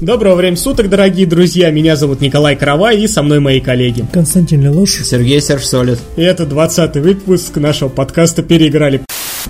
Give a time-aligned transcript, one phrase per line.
[0.00, 1.72] Доброго времени суток, дорогие друзья.
[1.72, 4.06] Меня зовут Николай Каравай и со мной мои коллеги.
[4.12, 4.92] Константин Лелуш.
[5.02, 5.98] Сергей Серж Солид.
[6.16, 9.00] И это 20 выпуск нашего подкаста «Переиграли».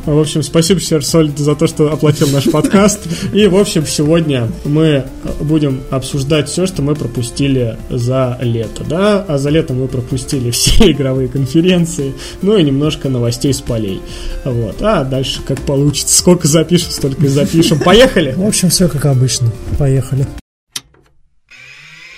[0.06, 3.00] В общем, спасибо, Серж Солид, за то, что оплатил наш подкаст.
[3.32, 5.04] И, в общем, сегодня мы
[5.40, 9.24] будем обсуждать все, что мы пропустили за лето, да?
[9.28, 14.00] А за лето мы пропустили все игровые конференции, ну и немножко новостей с полей.
[14.44, 14.80] Вот.
[14.80, 16.18] А дальше как получится.
[16.18, 17.78] Сколько запишем, столько и запишем.
[17.80, 18.32] Поехали!
[18.36, 19.52] В общем, все как обычно.
[19.78, 20.26] Поехали.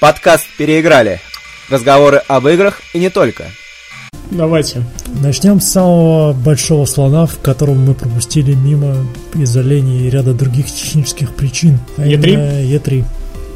[0.00, 1.20] Подкаст «Переиграли».
[1.68, 3.44] Разговоры об играх и не только.
[4.30, 4.82] Давайте.
[5.22, 8.94] Начнем с самого большого слона, в котором мы пропустили мимо
[9.34, 11.78] из-за лени и ряда других технических причин.
[11.96, 12.64] А Е3?
[12.70, 13.04] Е3.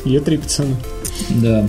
[0.05, 0.75] Е3, пацаны.
[1.31, 1.69] Да.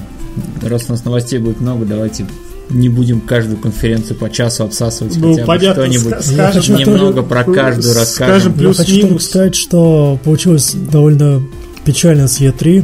[0.63, 2.25] Раз у нас новостей будет много, давайте
[2.71, 6.13] не будем каждую конференцию по часу обсасывать Ну, хотя бы понятно, что-нибудь.
[6.13, 8.53] ска- скажем, хочу немного только- про каждую скажем, расскажем.
[8.59, 9.25] Я хочу Плюс-минус.
[9.25, 11.43] сказать, что получилось довольно
[11.85, 12.83] печально с Е3.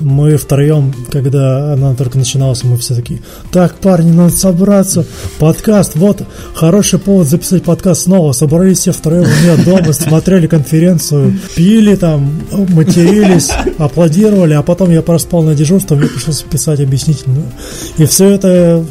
[0.00, 3.20] Мы втроем, когда она только начиналась, мы все такие,
[3.52, 5.04] так, парни, надо собраться,
[5.38, 6.22] подкаст, вот,
[6.54, 8.32] хороший повод записать подкаст снова.
[8.32, 15.02] Собрались все втроем у меня дома, смотрели конференцию, пили там, матерились, аплодировали, а потом я
[15.02, 17.52] проспал на дежурство, мне пришлось писать объяснительную.
[17.98, 18.84] И все это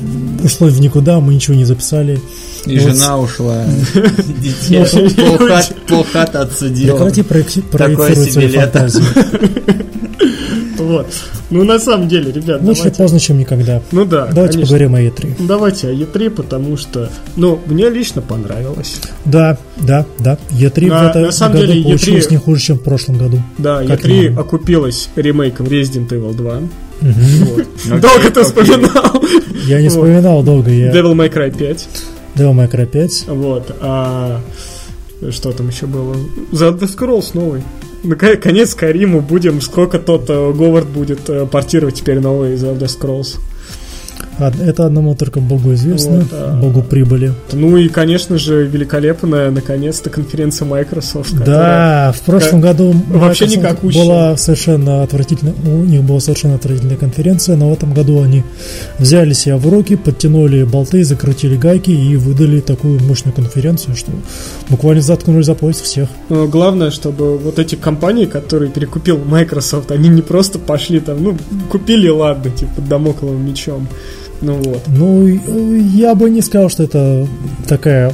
[0.43, 2.21] ушло в никуда, мы ничего не записали.
[2.65, 3.65] И Вот жена ушла.
[4.39, 5.37] Детей Ну,
[6.03, 6.95] полхат- отсудила.
[6.95, 8.61] Прекрати проекти- проектировать лето.
[8.61, 9.03] фантазии.
[10.81, 11.07] Вот.
[11.49, 12.97] Ну, на самом деле, ребят, Лучше давайте...
[12.97, 13.81] поздно, чем никогда.
[13.91, 14.61] Ну да, Давайте конечно.
[14.77, 15.45] поговорим о E3.
[15.47, 18.99] Давайте о Е3, потому что, ну, мне лично понравилось.
[19.25, 20.37] Да, да, да.
[20.51, 23.17] E3 На- в этом на самом году деле, E3 получилось не хуже, чем в прошлом
[23.17, 23.41] году.
[23.57, 24.39] Да, Как Е3 минимум.
[24.39, 26.53] окупилась ремейком Resident Evil 2.
[27.01, 27.13] Мгм.
[27.45, 27.67] Вот.
[27.85, 29.23] Окей, Долго ты вспоминал.
[29.67, 29.93] Я не Вот.
[29.97, 31.87] вспоминал долго, я Devil May Cry 5.
[32.35, 33.25] Devil May Cry 5.
[33.27, 33.75] Вот.
[33.81, 34.39] А
[35.31, 36.15] что там еще было?
[36.51, 37.61] The Elder Scrolls новый.
[38.03, 43.39] Наконец, Кариму будем, сколько тот э, Говард будет э, портировать теперь новый Elder Scrolls.
[44.39, 47.33] Это одному только Богу известно, Вот, а- Богу прибыли.
[47.51, 51.35] Ну и, конечно же, великолепная, наконец-то, конференция Microsoft.
[51.43, 54.03] Да, в прошлом году Вообще Microsoft никакущая.
[54.03, 58.43] была совершенно отвратительная, у них была совершенно отвратительная конференция, но в этом году они
[58.97, 64.11] взяли себя в руки, подтянули болты, закрутили гайки и выдали такую мощную конференцию, что
[64.69, 66.09] буквально заткнули за пояс всех.
[66.29, 71.37] Но главное, чтобы вот эти компании, которые перекупил Microsoft, они не просто пошли там, ну,
[71.69, 73.87] купили, ладно, типа, домокловым мечом.
[74.41, 74.81] Ну вот.
[74.87, 77.27] Ну, я бы не сказал, что это
[77.67, 78.13] такая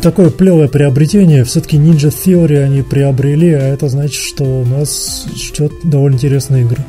[0.00, 1.44] такое плевое приобретение.
[1.44, 6.84] Все-таки Ninja Theory они приобрели, а это значит, что у нас ждет довольно интересные игры.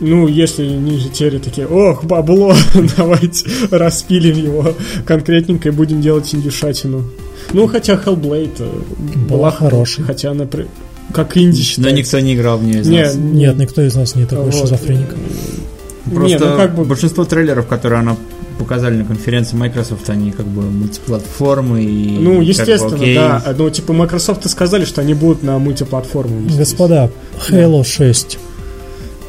[0.00, 2.54] Ну, если ниже тери такие, ох, бабло,
[2.96, 4.74] давайте распилим его
[5.06, 7.04] конкретненько и будем делать индюшатину.
[7.52, 8.82] Ну, хотя Hellblade э,
[9.28, 10.02] была, Была хорошей.
[10.04, 10.66] Хотя она при-
[11.12, 11.96] как инди Но считается.
[11.96, 13.14] никто не играл в нее из Не, нас.
[13.14, 14.54] Нет, никто из нас не такой Вот.
[14.54, 15.14] шизофреник.
[16.12, 16.84] Просто Не, ну как бы...
[16.84, 18.16] большинство трейлеров, которые она
[18.58, 22.18] показали на конференции Microsoft, они как бы мультиплатформы и...
[22.18, 23.14] Ну, как бы естественно, окей.
[23.14, 23.42] да.
[23.56, 26.48] Ну, типа, Microsoft сказали, что они будут на мультиплатформу.
[26.56, 27.10] Господа,
[27.48, 28.38] Halo 6.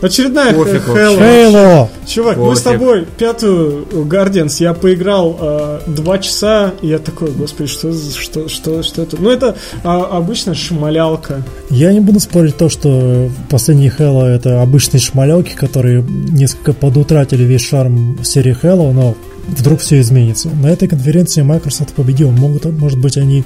[0.06, 1.06] Очередная Пофиг Х- вообще.
[1.06, 1.20] Halo.
[1.20, 1.88] Halo!
[2.06, 7.70] Чувак, мы с тобой пятую Guardians я поиграл э, два часа, и я такой, господи,
[7.70, 9.18] что, за- что, что, что это?
[9.20, 11.44] Ну, это а, обычная шмалялка.
[11.70, 17.66] Я не буду спорить то, что последние Halo это обычные шмалялки, которые несколько подутратили весь
[17.68, 19.16] шарм серии Halo, но
[19.48, 20.50] вдруг все изменится.
[20.50, 22.32] На этой конференции Microsoft победил.
[22.32, 23.44] Могут, может быть, они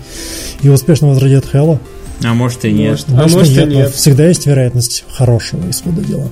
[0.61, 1.79] и успешно возродят Halo.
[2.23, 3.05] А может и нет.
[3.07, 3.93] Может, а может и но нет.
[3.93, 6.29] Всегда есть вероятность хорошего исхода дела.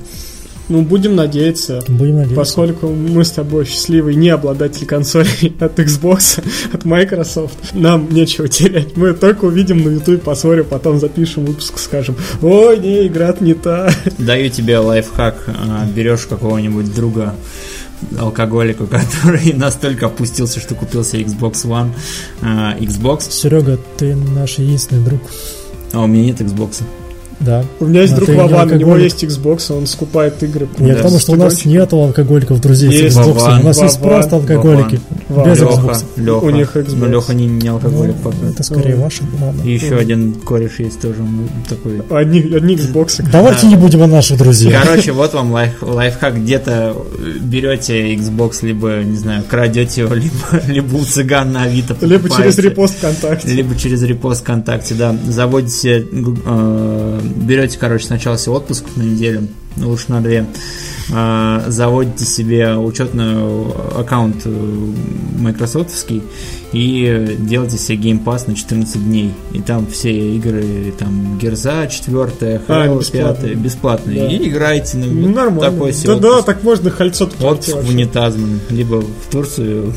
[0.69, 1.81] Ну, будем надеяться.
[1.87, 2.35] Будем надеяться.
[2.35, 6.43] Поскольку мы с тобой счастливые не обладатели консолей от Xbox,
[6.73, 8.97] от Microsoft, нам нечего терять.
[8.97, 13.89] Мы только увидим на YouTube, посмотрим, потом запишем выпуск, скажем, ой, не, игра не та.
[14.17, 15.45] Даю тебе лайфхак.
[15.47, 17.35] А, Берешь какого-нибудь друга
[18.19, 21.91] алкоголика, который настолько опустился, что купил себе Xbox One,
[22.41, 25.21] а, Xbox, Серега, ты наш единственный друг.
[25.93, 26.83] А у меня нет Xbox.
[27.39, 27.63] Да.
[27.79, 30.67] У меня есть Но друг Вован, у него есть Xbox, он скупает игры.
[30.79, 33.15] Я Да, к тому, что у нас нет алкоголиков, друзей Есть.
[33.15, 33.33] с Xbox.
[33.33, 34.99] Вован, у нас есть Вован, просто алкоголики.
[35.29, 35.51] Вован.
[35.51, 35.73] Без Лёха.
[35.73, 36.03] Xbox.
[36.17, 36.43] Леха.
[36.43, 36.95] У них Xbox.
[36.95, 38.47] Но Леха не, не алкоголик Ну, пока.
[38.47, 39.23] это скорее ваше.
[39.39, 39.61] Ладно.
[39.61, 42.01] И еще один кореш есть тоже ну, такой.
[42.09, 43.23] Одни, одни Xbox.
[43.31, 44.83] Давайте не будем о наших друзьях.
[44.83, 46.37] Короче, вот вам лайф, лайфхак.
[46.37, 46.95] Где-то
[47.41, 50.33] берете Xbox, либо, не знаю, крадете его, либо,
[50.67, 53.47] либо у цыган на Авито Либо через репост ВКонтакте.
[53.49, 55.15] Либо через репост ВКонтакте, да.
[55.27, 59.47] Заводите, э, берете, короче, сначала себе отпуск на неделю,
[59.81, 60.45] лучше на две,
[61.13, 63.35] а, заводите себе учетный
[63.97, 64.49] аккаунт э,
[65.39, 66.21] майкрософтовский
[66.73, 69.31] и делайте себе Game Pass на 14 дней.
[69.53, 73.47] И там все игры, там Герза 4, А, Halo бесплатно.
[73.47, 74.19] 5, бесплатные.
[74.19, 74.27] Да.
[74.27, 75.71] И играйте на Ну, нормально.
[75.71, 76.45] такой да, себе да, отпуск.
[76.45, 78.59] так можно кольцо Отпуск в унитаз, блин.
[78.69, 79.93] либо в Турцию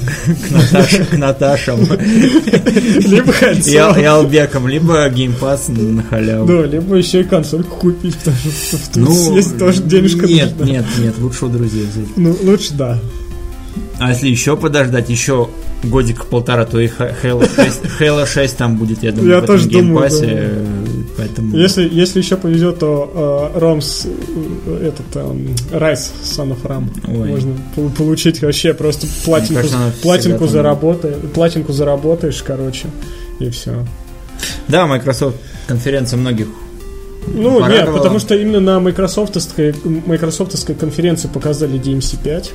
[1.10, 3.96] к Наташам Либо кольцо.
[3.98, 6.46] И Албекам, либо геймпас на халяву.
[6.46, 9.40] Да, либо еще и консольку купить, в Ну,
[9.72, 10.72] Тоже денежка Нет, нужна.
[10.74, 12.16] нет, нет, лучше у друзей взять.
[12.16, 12.98] Ну, лучше да.
[13.98, 15.48] А если еще подождать, еще
[15.84, 19.56] годик полтора, то и Halo 6, Halo 6 там будет, я думаю, Я в этом
[19.56, 20.32] тоже думаю, Game Pass е, да.
[20.34, 20.66] э,
[21.16, 21.56] поэтому...
[21.56, 27.28] Если, если еще повезет, то э, Ромс, э, этот, эм, Ryse, Son of Rome, Ой.
[27.28, 32.88] можно пол- получить вообще просто платинку, кажется, платинку, заработаешь, платинку заработаешь, короче,
[33.38, 33.86] и все.
[34.68, 35.36] Да, Microsoft
[35.66, 36.48] конференция многих
[37.26, 37.98] Ну, нет, Порадовало.
[37.98, 39.74] потому что именно на майкрософтовской,
[40.06, 42.50] майкрософтовской конференции показали DMC 5.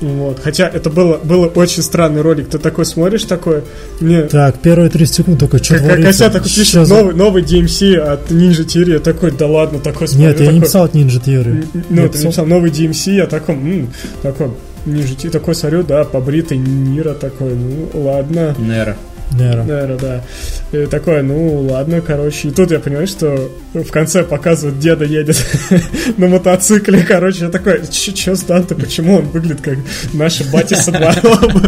[0.00, 0.38] Вот.
[0.42, 2.48] Хотя это было, было очень странный ролик.
[2.48, 3.64] Ты такой смотришь, такой...
[4.00, 6.00] Не, Так, первые 30 секунд только что как.
[6.02, 8.92] Кося такой пишет, новый, новый DMC от Ninja Theory.
[8.92, 10.28] Я такой, да ладно, такой смотрю.
[10.28, 11.66] Нет, я не такой, писал от Ninja Theory.
[11.90, 13.88] Ну, Я ты написал новый DMC, я такой, м,
[14.22, 14.48] такой,
[14.86, 18.54] Ninja Theory, такой смотрю, да, побритый Нира такой, ну, ладно.
[18.56, 18.96] Нера.
[19.32, 19.64] Наверное.
[19.64, 20.78] Наверное, да.
[20.78, 22.48] И такой, ну ладно, короче.
[22.48, 25.44] И тут я понимаю, что в конце показывают, деда едет
[26.16, 27.44] на мотоцикле, короче.
[27.44, 29.78] Я такой, че с Данте, почему он выглядит как
[30.12, 31.62] наши бати со двором?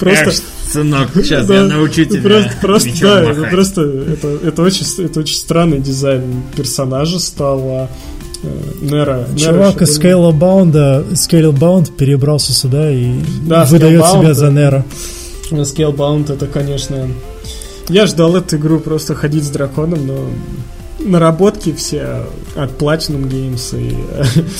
[0.00, 0.42] Просто...
[0.70, 6.22] Сынок, сейчас я научу тебя Просто, просто да, просто это, очень это очень странный дизайн
[6.56, 7.60] персонажа стал.
[7.68, 7.88] а,
[8.42, 8.48] э,
[8.80, 9.26] Нера.
[9.32, 13.12] Нера Чувак еще из Scalebound, Scalebound перебрался сюда и
[13.46, 14.84] Да, выдает себя за да.
[15.52, 15.64] Нера.
[15.64, 17.08] Scalebound это, конечно...
[17.88, 20.26] Я ждал эту игру просто ходить с драконом, но
[21.04, 23.96] наработки все от Platinum Games и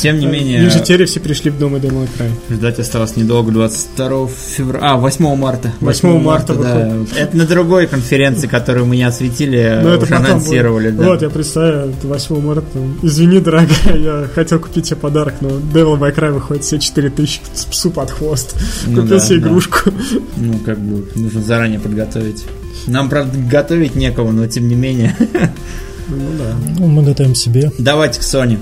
[0.00, 2.30] Тем не менее, Ninja Theory все пришли в Дом и Demo Cry.
[2.50, 5.72] ждать осталось недолго, 22 февраля, а, 8 марта.
[5.80, 6.92] 8 марта да.
[7.16, 11.00] Это на другой конференции, которую мы не осветили, Но это уже потом анонсировали, будет.
[11.00, 11.06] да.
[11.08, 12.78] Вот, я представляю, это 8 марта.
[13.02, 17.64] Извини, дорогая, я хотел купить тебе подарок, но Devil May Cry выходит все 4000 с
[17.66, 18.54] псу под хвост.
[18.86, 19.48] Ну Купил да, себе да.
[19.48, 19.90] игрушку.
[20.36, 22.44] Ну, как бы, нужно заранее подготовить.
[22.86, 25.14] Нам, правда, готовить некого, но тем не менее.
[26.17, 26.55] Ну да.
[26.79, 27.73] Ну, мы готовим себе.
[27.79, 28.59] Давайте к Sony.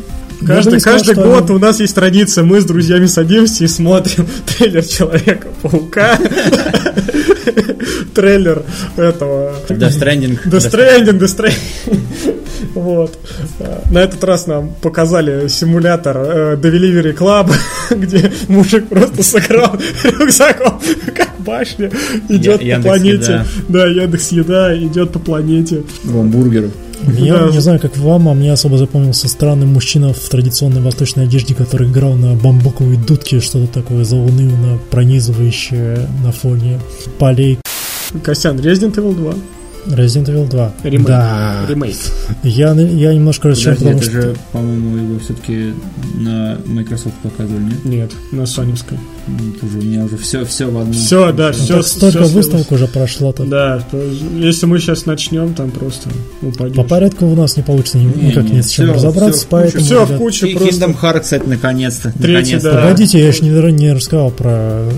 [0.47, 4.27] Каждый, сказал, каждый что год у нас есть традиция, мы с друзьями садимся и смотрим
[4.47, 6.19] трейлер Человека-паука,
[8.15, 8.63] трейлер
[8.97, 9.55] этого...
[9.69, 10.39] Death Stranding.
[10.47, 12.37] Death Stranding, Death Stranding.
[12.75, 13.19] Вот.
[13.91, 17.53] На этот раз нам показали симулятор э, Delivery Club,
[17.91, 20.81] где мужик просто сыграл рюкзаком,
[21.15, 21.91] как башня,
[22.29, 23.45] идет Я- по планете.
[23.69, 25.83] Да, Яндекс Еда идет по планете.
[26.05, 26.71] Гамбургеры.
[27.07, 31.55] Я не знаю, как вам, а мне особо запомнился странный мужчина в традиционной восточной одежде,
[31.55, 36.81] который играл на бамбуковой дудке, что-то такое заунывно пронизывающее на фоне
[37.19, 37.59] полей
[38.23, 39.35] Костян, Resident Evil 2.
[39.87, 40.73] Resident Evil 2.
[40.85, 41.07] Ремейк.
[41.07, 41.57] Да.
[41.69, 41.97] Ремейк.
[42.43, 44.23] Я, я немножко расчет, Подожди, потому это что...
[44.23, 45.75] же, по-моему, его все-таки
[46.15, 47.85] на Microsoft показывали, нет?
[47.85, 48.99] Нет, на соневской.
[49.27, 50.93] Ну, уже у меня уже все, все в одном.
[50.93, 51.75] Все, да, Ну, все.
[51.77, 53.45] так столько выставок уже прошло-то.
[53.45, 56.09] Да, то есть, если мы сейчас начнем, там просто
[56.43, 56.75] упадем.
[56.75, 59.39] По порядку у нас не получится ни- Не, никак не, ни с чем всё- разобраться,
[59.41, 59.85] всё в поэтому...
[59.85, 60.85] Все в кучу И просто.
[60.85, 62.13] Kingdom Hearts, кстати, наконец-то.
[62.13, 62.73] Третий, наконец-то.
[62.73, 62.83] да.
[62.83, 64.51] Погодите, я еще не, не рассказал про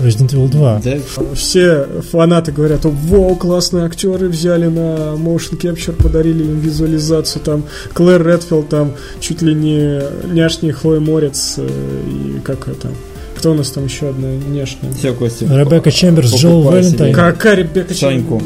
[0.03, 0.81] Resident Evil 2.
[0.83, 0.91] Да,
[1.35, 8.25] Все фанаты говорят, во, классные актеры взяли на motion capture, подарили им визуализацию, там Клэр
[8.25, 12.89] Редфилд, там чуть ли не няшний Хлоя Морец э, и как это,
[13.37, 14.91] кто у нас там еще одна няшная?
[14.93, 15.45] все, Костя.
[15.45, 17.13] Ребекка Чемберс, Покупай Валентайн.
[17.13, 18.41] Какая Ребекка Соньку.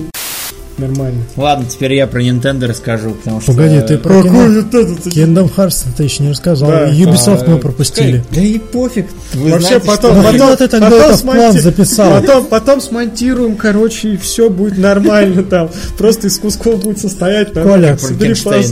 [0.78, 1.24] Нормально.
[1.36, 3.52] Ладно, теперь я про Nintendo расскажу, потому что...
[3.52, 5.04] Погоди, ты про Kingdom?
[5.06, 6.70] Kingdom Hearts ты еще не рассказал.
[6.70, 6.90] Да.
[6.90, 8.24] Ubisoft А, мы пропустили.
[8.30, 9.08] Да и пофиг.
[9.34, 12.22] Вы Вообще знаете, потом, что- потом, ты тогда потом это план записал?
[12.22, 15.70] Потом, потом смонтируем, короче, и все будет нормально там.
[15.98, 17.54] Просто из кусков будет состоять.
[17.54, 17.98] там, Коля.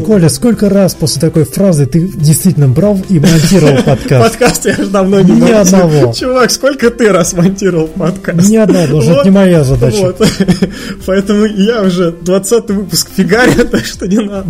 [0.06, 4.30] Коля, сколько раз после такой фразы ты действительно брал и монтировал подкаст?
[4.32, 6.14] Подкаст я же давно не Ни одного.
[6.14, 8.48] Чувак, сколько ты раз монтировал подкаст?
[8.48, 10.14] Ни одна, даже это не моя задача.
[11.08, 14.50] Поэтому я уже 20 выпуск фигарю, так что не надо.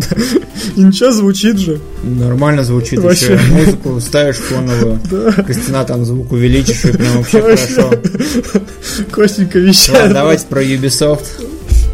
[0.76, 1.80] И ничего, звучит же.
[2.02, 3.34] Нормально звучит Вообще.
[3.34, 3.52] еще.
[3.52, 5.00] Музыку ставишь фоновую.
[5.46, 7.66] Костяна там звук увеличишь, и прям вообще Вообще.
[7.66, 7.90] хорошо.
[9.10, 10.12] Костенька Ладно, вещает.
[10.12, 11.24] давайте про Ubisoft.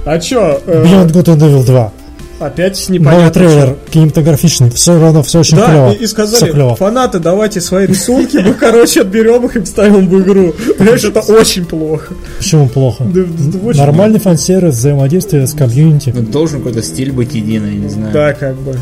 [0.05, 0.61] А чё?
[0.67, 1.93] э, Beyond Good and Evil 2.
[2.47, 3.31] Опять Новый непонятно.
[3.31, 3.79] трейлер что.
[3.93, 5.93] кинематографичный, все равно, все очень Да, клево.
[5.93, 6.77] и, и сказали, клево.
[6.77, 10.55] фанаты, давайте свои рисунки, мы, короче, отберем их и вставим в игру.
[10.79, 12.15] Понимаешь, это очень плохо.
[12.39, 13.05] Почему плохо?
[13.75, 16.13] Нормальный фан-сервис, взаимодействие с комьюнити.
[16.15, 18.13] Ну, должен какой-то стиль быть единый, я не знаю.
[18.13, 18.77] Да, как бы.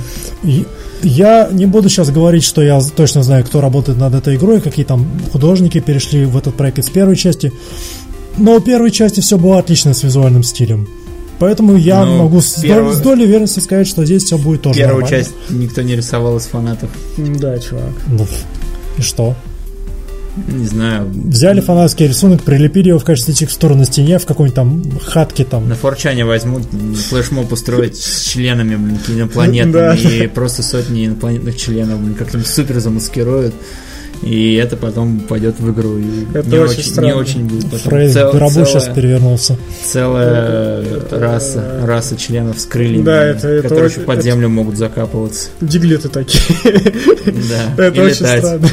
[1.03, 4.85] Я не буду сейчас говорить, что я точно знаю, кто работает над этой игрой, какие
[4.85, 7.53] там художники перешли в этот проект из первой части.
[8.37, 10.89] Но у первой части все было отлично с визуальным стилем.
[11.41, 14.79] Поэтому я Ну, могу с, первую- с долей уверенности сказать, что здесь все будет тоже
[14.79, 15.25] Первую нормально.
[15.25, 16.91] часть никто не рисовал из фанатов.
[17.17, 17.91] Да, чувак.
[18.09, 18.27] Ну,
[18.99, 19.35] и что?
[20.47, 21.09] Не знаю.
[21.13, 25.69] Взяли фанатский рисунок, прилепили его в качестве текстуры на стене в какой-нибудь там хатке там.
[25.69, 26.63] На форчане возьмут
[27.09, 33.55] флешмоб устроить с членами, блин, инопланетными, и просто сотни инопланетных членов, блин, как-нибудь супер замаскируют.
[34.23, 35.97] И это потом пойдет в игру.
[35.97, 37.79] И Это не, очень очень, не очень будет потом.
[37.91, 39.57] Фрейд Цел- Гробу сейчас целая, перевернулся.
[39.83, 44.25] целая Это- раса, раса членов с крыльями, Да, это- это которые очень- еще под это-
[44.25, 45.49] землю могут закапываться.
[45.63, 46.43] Диглеты такие.
[47.25, 47.83] Да.
[47.85, 48.67] Это очень странно.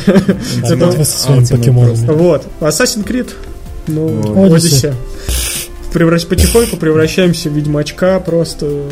[0.64, 1.96] Ultimate покемонами.
[2.06, 2.14] просто.
[2.14, 2.46] Вот.
[2.60, 3.30] Assassin's Creed.
[3.88, 4.52] Ну, Вот.
[4.52, 4.94] Odyssey.
[5.94, 6.26] Превращ...
[6.26, 8.84] Потихоньку превращаемся в ведьмачка, просто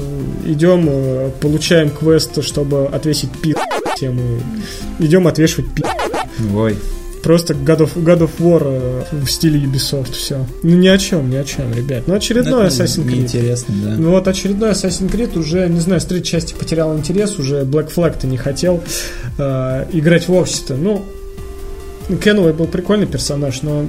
[0.46, 3.54] идем, э, получаем квест, чтобы отвесить пи
[4.02, 4.06] и
[5.00, 5.84] идем отвешивать пи.
[6.54, 6.76] Ой.
[7.24, 8.62] Просто God of, God of War
[9.12, 10.46] э, в стиле Ubisoft, все.
[10.62, 12.04] Ну ни о чем, ни о чем, ребят.
[12.06, 13.16] Ну очередной Это Assassin's Creed.
[13.16, 13.96] Неинтересно, да.
[13.98, 17.92] Ну вот очередной Assassin's Creed уже, не знаю, с третьей части потерял интерес, уже Black
[17.92, 18.84] Flag-то не хотел
[19.40, 20.76] э, играть в обществе.
[20.76, 21.04] Ну,
[22.24, 23.88] Кенуэй был прикольный персонаж, но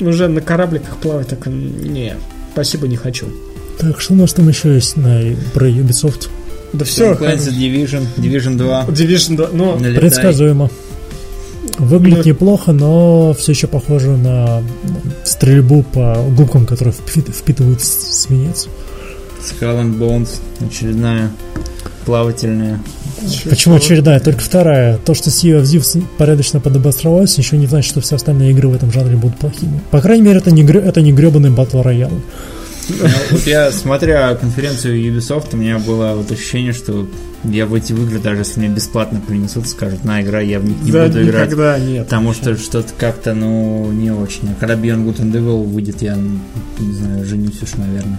[0.00, 2.14] уже на корабликах плавать так, не,
[2.54, 3.26] спасибо, не хочу.
[3.78, 5.20] Так, что у нас там еще есть на,
[5.52, 6.30] про Ubisoft?
[6.72, 8.86] Да все, Division, Division 2.
[8.88, 10.00] Division 2, ну, Налетай.
[10.00, 10.70] Предсказуемо.
[11.78, 14.62] Выглядит Ну- неплохо, но все еще похоже на
[15.24, 18.68] стрельбу по губкам, которые впи- впитывают свинец.
[19.40, 20.28] Skull and Bones,
[20.60, 21.30] очередная
[22.04, 22.80] плавательная.
[23.48, 24.20] Почему очередная?
[24.20, 24.98] Только вторая.
[24.98, 28.74] То, что Sea of Thieves порядочно подобостралась, еще не значит, что все остальные игры в
[28.74, 29.80] этом жанре будут плохими.
[29.90, 32.10] По крайней мере, это не, это не гребаный батл роял.
[32.88, 37.06] Ну, вот я, смотря конференцию Ubisoft, у меня было вот ощущение, что
[37.44, 40.76] я в эти игры, даже если мне бесплатно принесут, скажут, на, играй, я в них
[40.82, 41.46] не да, буду играть.
[41.46, 42.04] никогда нет.
[42.04, 44.50] Потому что что-то как-то, ну, не очень.
[44.50, 46.38] А когда Beyond Good and Evil выйдет, я, ну,
[46.78, 48.18] не знаю, женюсь уж, наверное.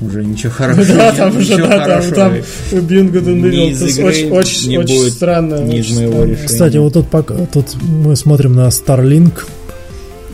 [0.00, 0.96] Уже ничего хорошего.
[0.96, 2.14] Да, там уже, да, там, хорошего.
[2.14, 2.32] там
[2.72, 5.62] Beyond Good and Evil, очень, очень, не очень будет, странно.
[5.62, 6.46] ни из моего решения.
[6.46, 9.44] Кстати, вот тут, пока, тут мы смотрим на Starlink.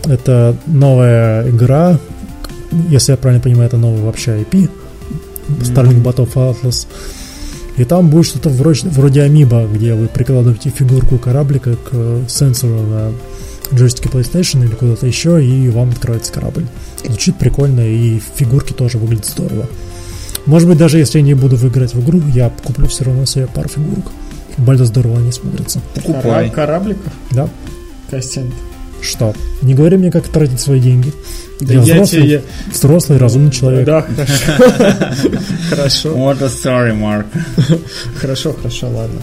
[0.07, 1.99] Это новая игра.
[2.89, 4.69] Если я правильно понимаю, это новый вообще IP.
[5.61, 6.87] Starlink Battle of Atlas.
[7.77, 12.81] И там будет что-то вроде, вроде амиба, где вы прикладываете фигурку кораблика к э, сенсору
[12.83, 13.13] на
[13.75, 16.67] джойстике PlayStation или куда-то еще, и вам откроется корабль.
[17.05, 19.67] Звучит прикольно, и фигурки тоже выглядят здорово.
[20.47, 23.49] Может быть, даже если я не буду играть в игру, я куплю все равно себе
[23.49, 24.05] пару фигурок.
[24.57, 25.81] Больно здорово они смотрятся.
[25.95, 26.23] Покупай.
[26.23, 27.13] Кора- Корабликов?
[27.33, 27.49] Да.
[28.11, 28.53] Костян.
[29.05, 29.35] Что?
[29.63, 31.13] Не говори мне, как тратить свои деньги.
[31.61, 32.43] Да Я я взрослый, тебе...
[32.73, 33.85] взрослый, разумный человек.
[33.87, 35.39] Да, хорошо.
[35.71, 37.27] Хорошо, What a story, Mark.
[38.21, 39.21] хорошо, хорошо, ладно.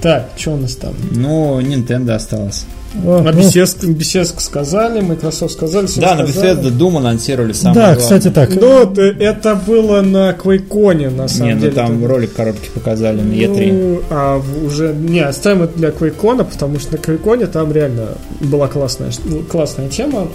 [0.00, 0.94] Так, что у нас там?
[1.10, 2.64] Ну, Nintendo осталось.
[3.04, 6.22] А, На ну, Bethesda, Bethesda сказали, Microsoft сказали, Да, на.
[6.22, 8.02] Bethesda Doom анонсировали самое да, главное.
[8.02, 8.50] кстати, так.
[8.54, 11.72] Ну, т- это было на Quakecoне, на самом Не, ну деле.
[11.72, 13.72] там Это- ролик коробки показали на E3.
[13.72, 14.94] Ну, а уже...
[14.94, 18.08] Не, оставим это для Quakecoне, потому что на Quakecoне там реально
[18.40, 20.28] была классная, ну, классная тема.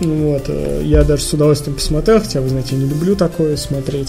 [0.00, 3.56] Ну Вот, э, я даже с удовольствием посмотрел, хотя, вы знаете, я не люблю такое
[3.56, 4.08] смотреть.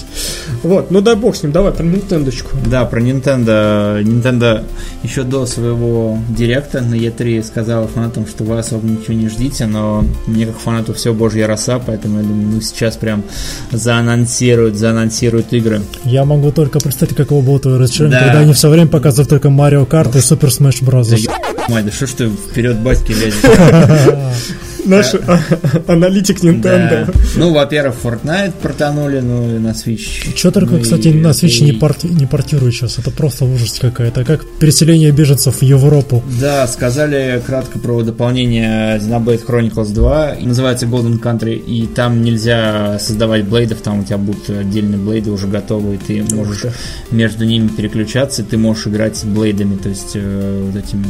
[0.64, 2.52] Вот, ну дай бог с ним, давай про Нинтендочку.
[2.66, 4.02] Да, про Nintendo.
[4.02, 4.64] Nintendo
[5.04, 10.06] еще до своего директа на E3 сказала фанатам, что вы особо ничего не ждите, но
[10.28, 13.24] мне как фанату все божья роса, поэтому я думаю, ну сейчас прям
[13.72, 15.82] заанонсируют, заанонсируют игры.
[16.06, 18.26] Я могу только представить, каково было твое разочарование, Да.
[18.28, 21.10] когда они все время показывают только Марио Карт и Супер Smash Bros.
[21.26, 23.42] Да мать, да что ж ты вперед батьки лезешь?
[24.86, 25.40] Наш а-
[25.88, 27.14] аналитик Nintendo.
[27.36, 30.36] Ну, во-первых, Fortnite протонули, ну и на Switch.
[30.36, 32.98] Что только, Ну кстати, на Switch не, портируют сейчас.
[32.98, 34.24] Это просто ужас какая-то.
[34.24, 36.24] Как переселение беженцев в Европу.
[36.40, 40.34] Да, сказали кратко про дополнение Xenoblade Chronicles 2.
[40.36, 41.56] И Называется Golden Country.
[41.56, 46.36] И там нельзя создавать блейдов, там у тебя будут отдельные блейды уже готовы, и ты
[46.36, 46.66] можешь
[47.12, 51.06] между ними переключаться, ты можешь играть с блейдами, то есть э, вот этими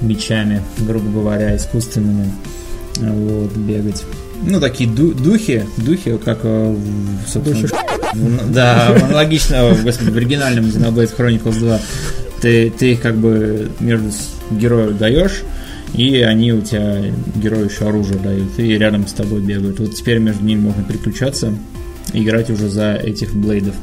[0.00, 2.32] мечами, грубо говоря, искусственными.
[2.98, 4.04] Вот, бегать.
[4.42, 6.76] Ну, такие ду- духи, духи, как, э,
[7.26, 7.68] собственно,
[8.14, 11.80] в- да, аналогично, господи, в оригинальном Xenoblade Chronicles 2.
[12.40, 14.10] Ты, ты их как бы между
[14.50, 15.42] герою даешь,
[15.94, 17.02] и они у тебя
[17.34, 19.78] герою еще оружие дают, и рядом с тобой бегают.
[19.80, 21.52] Вот теперь между ними можно переключаться
[22.12, 23.74] и играть уже за этих блейдов.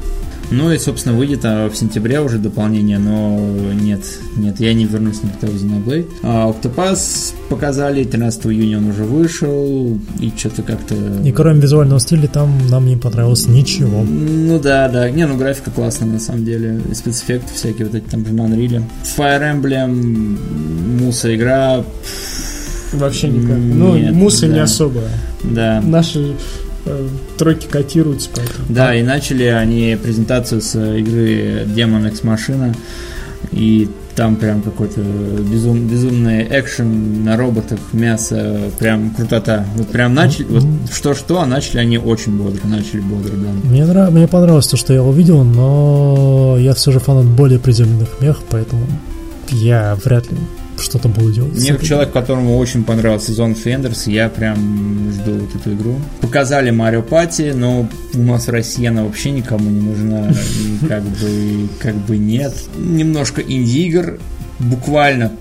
[0.52, 3.40] Ну и, собственно, выйдет а, в сентябре уже дополнение, но
[3.74, 4.02] нет,
[4.36, 6.10] нет, я не вернусь на то Xenoblade.
[6.22, 10.96] А Octopass показали, 13 июня он уже вышел, и что-то как-то...
[11.24, 14.04] И кроме визуального стиля там нам не понравилось ничего.
[14.04, 15.10] Ну да, да.
[15.10, 16.82] Не, ну графика классная на самом деле.
[16.90, 18.84] И спецэффекты всякие вот эти там же на Unreal.
[19.18, 20.38] Fire Emblem,
[21.00, 21.84] муса игра.
[22.94, 23.58] Вообще никак.
[23.58, 24.64] Ну, Нет, мусы не да.
[24.64, 25.02] особо.
[25.44, 25.82] Да.
[25.82, 26.36] Наши
[27.38, 28.66] тройки котируются, поэтому.
[28.70, 32.76] Да, и начали они презентацию с игры Demon X Machina.
[33.52, 39.66] И там прям какой-то безум, безумный экшен на роботах, мясо, прям крутота.
[39.76, 43.50] Вот прям начали, вот что-что, а начали они очень бодро, начали бодро, да.
[43.70, 44.12] Мне, нрав...
[44.12, 48.86] Мне понравилось то, что я увидел, но я все же фанат более приземленных мех, поэтому
[49.50, 50.38] я вряд ли
[50.80, 51.54] что-то буду делать.
[51.54, 55.96] Мне как человек, которому очень понравился сезон Фендерс, я прям жду вот эту игру.
[56.22, 60.30] Показали Марио Пати, но у нас в России она вообще никому не нужна.
[60.32, 62.54] И как бы, как бы нет.
[62.78, 64.20] Немножко инди-игр.
[64.60, 65.32] Буквально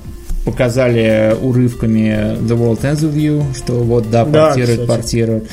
[0.44, 4.88] показали урывками The World Ends With You, что вот да, Да, портирует, кстати.
[4.88, 5.48] портирует.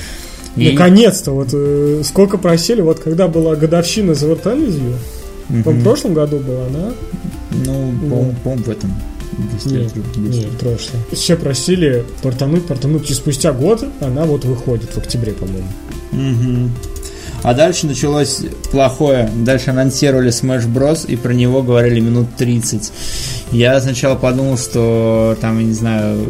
[0.55, 5.63] И- Наконец-то, вот э, сколько просили, вот когда была годовщина The World Ends With You,
[5.79, 6.91] в прошлом году была, она?
[7.65, 8.93] Ну, по-моему, по-моему, в этом.
[9.65, 11.01] Нет, нет, прошлое.
[11.11, 15.67] Все просили портануть, портануть, и спустя год она вот выходит в октябре, по-моему.
[16.11, 16.71] Мгм.
[17.41, 18.41] А дальше началось
[18.71, 19.29] плохое.
[19.33, 21.07] Дальше анонсировали Smash Bros.
[21.07, 22.91] и про него говорили минут 30.
[23.51, 26.27] Я сначала подумал, что там, я не знаю,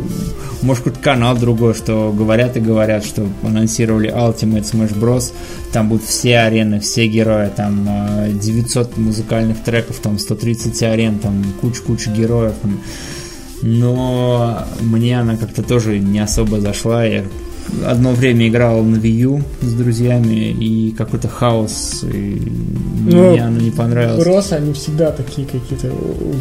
[0.61, 5.33] может какой-то канал другой, что говорят и говорят, что анонсировали Ultimate Smash Bros.
[5.73, 11.43] Там будут все арены, все герои, там э, 900 музыкальных треков, там 130 арен, там
[11.59, 12.53] куча-куча героев.
[13.61, 17.03] Но мне она как-то тоже не особо зашла.
[17.03, 17.25] Я
[17.85, 22.41] одно время играл на Wii U с друзьями, и какой-то хаос, и
[23.05, 24.23] Ну, мне оно не понравилось.
[24.23, 25.91] Брос, они всегда такие какие-то.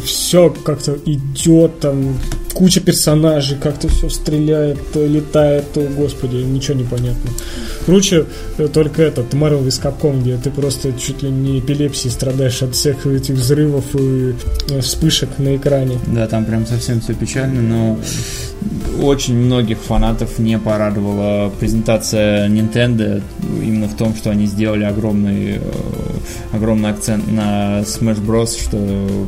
[0.03, 2.15] Все как-то идет, там
[2.59, 7.31] куча персонажей, как-то все стреляет, то летает, то, господи, ничего не понятно.
[7.85, 8.25] Круче
[8.57, 9.81] э, только этот Marvel vs.
[9.81, 14.35] Capcom, где ты просто чуть ли не эпилепсией страдаешь от всех этих взрывов и
[14.71, 15.99] э, вспышек на экране.
[16.07, 17.97] Да, там прям совсем все печально, но
[19.01, 23.21] очень многих фанатов не порадовала презентация Nintendo
[23.61, 25.59] именно в том, что они сделали огромный, э,
[26.51, 29.27] огромный акцент на Smash Bros, что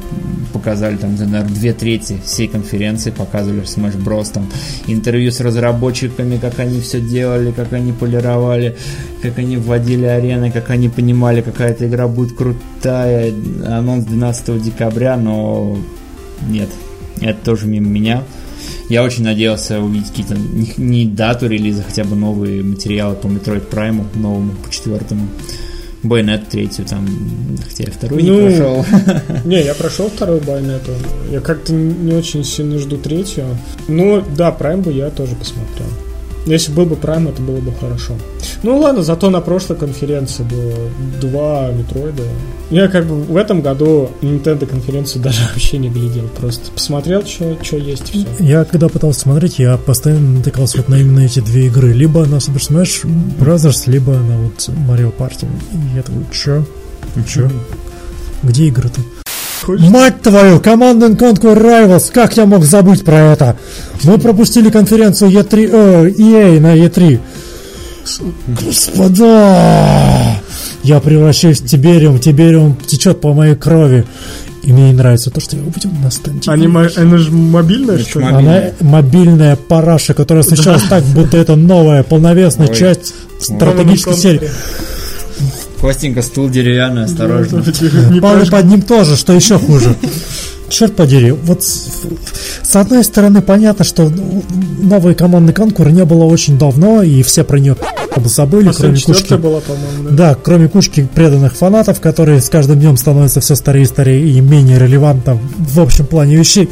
[0.51, 4.48] показали там, наверное, две трети всей конференции показывали Smash Bros, там
[4.88, 8.75] интервью с разработчиками, как они все делали, как они полировали,
[9.22, 13.34] как они вводили арены, как они понимали, какая эта игра будет крутая.
[13.66, 15.77] Анонс 12 декабря, но
[16.48, 16.70] нет,
[17.22, 18.24] это тоже мимо меня.
[18.90, 20.36] Я очень надеялся увидеть какие-то
[20.77, 25.27] не дату релиза, хотя бы новые материалы по Metroid Prime, новому, по четвертому.
[26.03, 27.07] Байонет третью там,
[27.68, 28.85] хотя я вторую Ну, не прошел.
[29.46, 30.92] Не, я прошел вторую байонету.
[31.31, 33.46] Я как-то не очень сильно жду третью.
[33.87, 35.85] Но да, Прайм бы я тоже посмотрел.
[36.46, 38.14] Если был бы Прайм, это было бы хорошо.
[38.64, 40.74] Ну ладно, зато на прошлой конференции было
[41.20, 42.24] два Метроида.
[42.72, 46.27] Я как бы в этом году Nintendo конференцию даже вообще не глядел.
[46.40, 48.25] Просто посмотрел, что есть, все.
[48.40, 51.94] Я когда пытался смотреть, я постоянно натыкался вот на именно эти две игры.
[51.94, 53.08] Либо на Super Smash
[53.40, 55.48] Bros., либо на вот Mario Party.
[55.74, 56.66] И я такой, чё?
[57.27, 57.50] Чё?
[58.44, 59.21] Где игры-то?
[59.91, 63.57] Мать твою, Command and Conquer Rivals, как я мог забыть про это?
[64.03, 67.19] Мы пропустили конференцию E3, э, EA на E3.
[68.47, 70.37] Господа!
[70.83, 74.05] Я превращаюсь в Тибериум, Тибериум течет по моей крови.
[74.63, 76.50] И мне не нравится то, что я увидел на стенде.
[76.51, 78.25] Они, мо- она же мобильная, что ли?
[78.27, 84.50] Она мобильная параша, которая освещалась так, будто это новая полновесная часть стратегической серии.
[85.81, 87.63] Костенька, стул деревянный, осторожно.
[88.22, 89.96] Палы под ним тоже, что еще хуже.
[90.72, 94.10] Черт подери, вот с, одной стороны понятно, что
[94.81, 97.75] новой команды Конкур не было очень давно, и все про нее
[98.25, 99.34] забыли, кроме кучки.
[99.34, 100.12] была, да.
[100.34, 104.40] Да, кроме кучки преданных фанатов, которые с каждым днем становятся все старее и старее и
[104.40, 106.70] менее релевантно в общем плане вещей.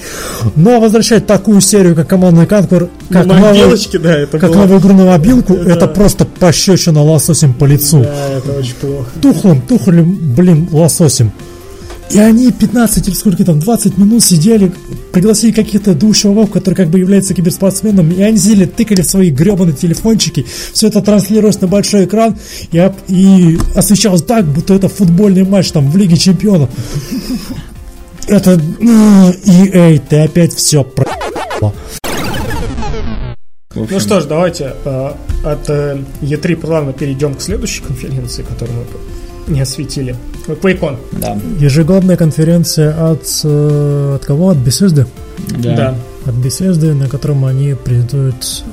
[0.56, 4.80] Но возвращать такую серию, как командный конкур, как, Ну, новую, да, это как было- новую
[4.80, 5.72] игру на мобилку, Да.
[5.74, 8.02] это просто пощечина лососем по лицу.
[8.04, 9.10] Да, это очень плохо.
[9.22, 11.32] Тухлым, тухлым, блин, лососем.
[12.12, 14.72] И они 15 или сколько там, 20 минут сидели,
[15.12, 19.30] пригласили каких-то двух чуваков, которые как бы являются киберспортсменами, и они сидели, тыкали в свои
[19.30, 22.36] гребаные телефончики, все это транслировалось на большой экран
[22.72, 26.69] и, и освещалось так, будто это футбольный матч там в Лиге Чемпионов.
[28.28, 28.52] Это...
[28.52, 31.06] м, EA, ты опять все про...
[31.60, 31.74] В
[33.84, 35.12] общем, Ну что ж, давайте э,
[35.43, 38.86] от э, E3 плавно перейдем к следующей конференции, которую мы
[39.50, 40.16] не осветили.
[40.48, 40.98] QuakeCon.
[41.14, 41.38] Да.
[41.60, 44.50] Ежегодная конференция от, э, от кого?
[44.50, 45.06] От Bethesda?
[45.58, 45.96] Да.
[46.26, 48.64] От Bethesda, на котором они презентуют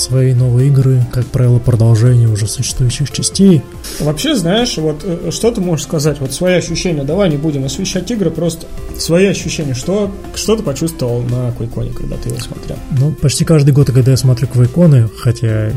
[0.00, 3.62] свои новые игры, как правило, продолжение уже существующих частей.
[4.00, 6.20] Вообще, знаешь, вот э, что ты можешь сказать?
[6.20, 7.04] Вот свои ощущения.
[7.04, 8.66] Давай не будем освещать игры, просто
[8.98, 9.74] свои ощущения.
[9.74, 12.76] Что, что ты почувствовал на Квейконе, когда ты его смотрел?
[12.98, 15.70] Ну, почти каждый год, когда я смотрю Квейконы, хотя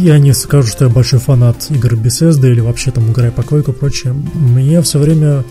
[0.00, 3.70] я не скажу, что я большой фанат игр Bethesda или вообще там играю по Quake
[3.70, 5.44] и прочее, мне все время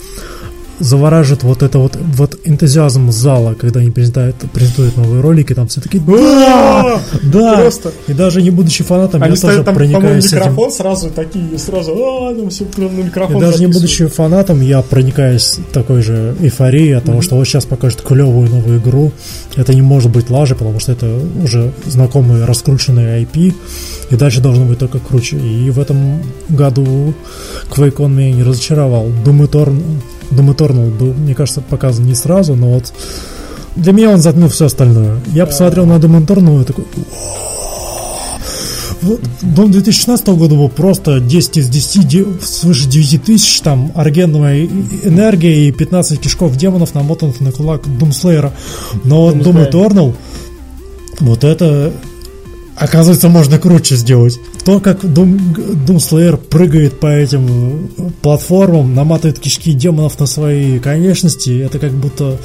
[0.84, 5.82] завораживает вот это вот, вот энтузиазм зала, когда они презентуют, презентуют новые ролики, там все
[5.82, 7.92] такие да, да, Просто.
[8.08, 10.38] и даже не будучи фанатом, Они я тоже ставят там, по-моему, проникаюсь этим.
[10.38, 14.62] микрофон сразу, такие сразу, а, там все прям на микрофон И даже не будучи фанатом,
[14.62, 19.12] я проникаюсь такой же эйфорией от того, что вот сейчас покажут клевую новую игру.
[19.56, 23.54] Это не может быть лажей, потому что это уже знакомый раскрученный IP,
[24.10, 25.38] и дальше должно быть только круче.
[25.38, 27.14] И в этом году
[27.70, 29.08] QuakeCon меня не разочаровал.
[29.08, 29.82] Doom Eternal,
[30.34, 32.94] Doom Eternal был, мне кажется, показан не сразу, но вот
[33.76, 35.20] для меня он затмил все остальное.
[35.34, 36.86] Я посмотрел на Doom Eternal и такой...
[39.02, 44.66] Вот, Дом 2016 года был просто 10 из 10, де- свыше 9 тысяч, там, аргеновая
[45.04, 48.54] энергия и 15 кишков демонов, намотанных на кулак Думслеера.
[49.04, 49.70] Но Doom.
[49.70, 50.14] Eternal,
[51.20, 51.92] вот это,
[52.84, 54.40] оказывается, можно круче сделать.
[54.66, 61.62] То, как Doom, Doomslayer прыгает по этим э, платформам, наматывает кишки демонов на свои конечности,
[61.62, 62.38] это как будто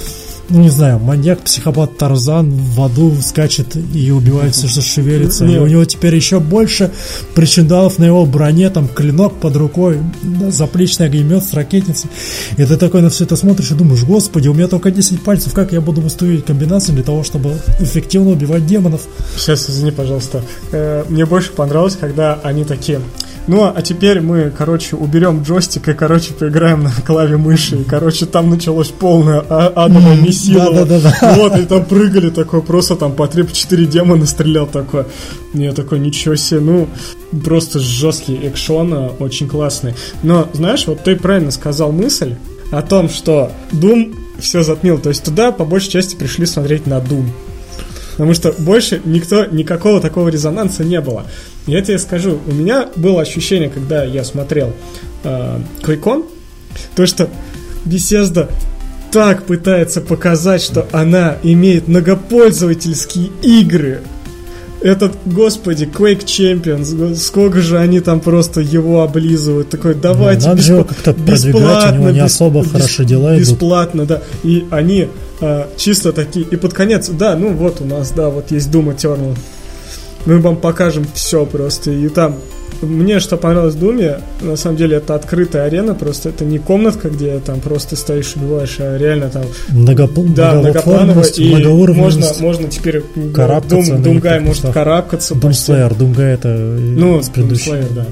[0.49, 5.45] ну не знаю, маньяк, психопат Тарзан в аду скачет и убивает все, что шевелится.
[5.45, 5.59] И Не.
[5.59, 6.91] у него теперь еще больше
[7.35, 12.09] причиндалов на его броне, там клинок под рукой, да, заплечный огнемет с ракетницей.
[12.57, 15.53] И ты такой на все это смотришь и думаешь, господи, у меня только 10 пальцев,
[15.53, 19.03] как я буду выставить комбинации для того, чтобы эффективно убивать демонов?
[19.37, 20.43] Сейчас, извини, пожалуйста.
[20.73, 23.01] Э, Мне больше понравилось, когда они такие...
[23.49, 27.77] Ну, а теперь мы, короче, уберем джойстик и, короче, поиграем на клаве мыши.
[27.77, 30.85] И, короче, там началось полное а- адовое месилово.
[30.85, 31.35] да-да-да.
[31.35, 35.05] Вот, и там прыгали такой, просто там по 3-4 демона стрелял такой.
[35.55, 36.89] Я такой, ничего себе, ну,
[37.43, 39.95] просто жесткий экшон, а, очень классный.
[40.23, 42.35] Но, знаешь, вот ты правильно сказал мысль
[42.71, 44.99] о том, что Doom все затмил.
[44.99, 47.25] То есть туда, по большей части, пришли смотреть на Doom.
[48.19, 51.25] Потому что больше никто, никакого такого резонанса не было.
[51.67, 54.75] Я тебе скажу, у меня было ощущение, когда я смотрел
[55.23, 55.61] э,
[56.97, 57.31] то, что
[57.85, 58.51] Bethesda
[59.13, 64.03] так пытается показать, что она имеет многопользовательские игры.
[64.81, 69.71] Этот, господи, Quake Champions, сколько же они там просто его облизывают.
[69.71, 73.49] Такой, давайте Ну, надо же его как-то продвигать, у него не особо хорошо дела идут.
[73.49, 74.23] Бесплатно, да.
[74.45, 75.09] И они
[75.41, 78.95] э, чисто такие, и под конец, да, ну вот у нас, да, вот есть Doom
[78.97, 79.37] Eternal.
[80.27, 81.91] Мы вам покажем все просто.
[81.91, 82.37] И там
[82.83, 87.09] мне что понравилось в Думе, на самом деле это открытая арена, просто это не комнатка,
[87.11, 91.55] где там просто стоишь и убиваешь, а реально там Многопл- да, многопланово, и
[91.95, 93.03] можно, можно теперь
[93.35, 94.75] Карабкаться Doomguy некоторых может местах.
[94.75, 97.77] карабкаться Doomslayer, Doomguy это ну, с предыдущего.
[97.95, 98.07] Да.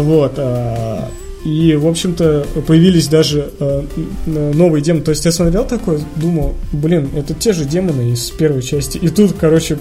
[0.00, 0.32] Вот.
[0.38, 1.08] а,
[1.44, 5.04] И, в общем-то, появились даже н- новые демоны.
[5.04, 8.96] То есть я смотрел такое, думал, блин, это те же демоны из первой части.
[8.96, 9.76] И тут, короче,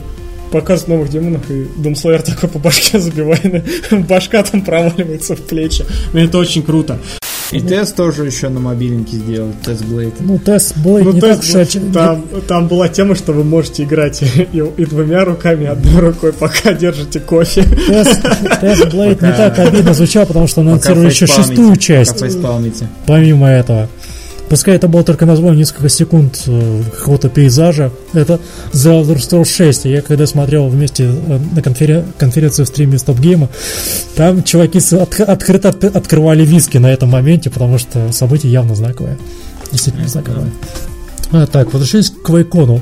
[0.54, 3.66] показ новых демонов, и Думслеер такой по башке забивает,
[4.08, 5.84] башка там проваливается в плечи.
[6.14, 7.00] Ну, это очень круто.
[7.52, 10.14] И тест тоже еще на мобильнике сделал, тест Блейд.
[10.20, 13.84] Ну, тест Блейд Ну, не то так оч- там, там была тема, что вы можете
[13.84, 17.64] играть и, и двумя руками, и одной рукой, пока держите кофе.
[17.64, 18.22] Тест,
[18.60, 22.24] тест Блейд не так обидно звучал, потому что анонсировали еще шестую часть,
[23.06, 23.88] помимо этого.
[24.54, 27.92] Пускай это было только название несколько секунд э, какого-то пейзажа.
[28.14, 28.40] Это
[28.72, 29.88] The Elder Scrolls 6.
[29.88, 33.50] И Я когда смотрел вместе э, на конферен- конференции в стриме Стоп Гейма,
[34.16, 39.18] там чуваки от- открыто от- открывали виски на этом моменте, потому что событие явно знаковое.
[39.72, 40.52] Действительно знаковое.
[41.32, 42.80] А, так, возвращаясь к Квейкону.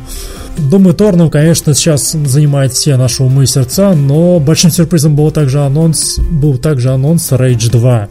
[0.57, 5.61] Думаю, Торнов, конечно, сейчас занимает все наши умы и сердца, но большим сюрпризом был также
[5.61, 8.09] анонс, был также анонс Rage 2.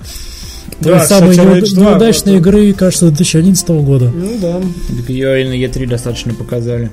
[0.81, 2.39] Да, самой кстати, неуд- Rage 2, неудачной вот.
[2.41, 4.11] игры, кажется, 2011 года.
[4.15, 4.61] Ну да.
[4.97, 6.91] Так ее и на E3 достаточно показали.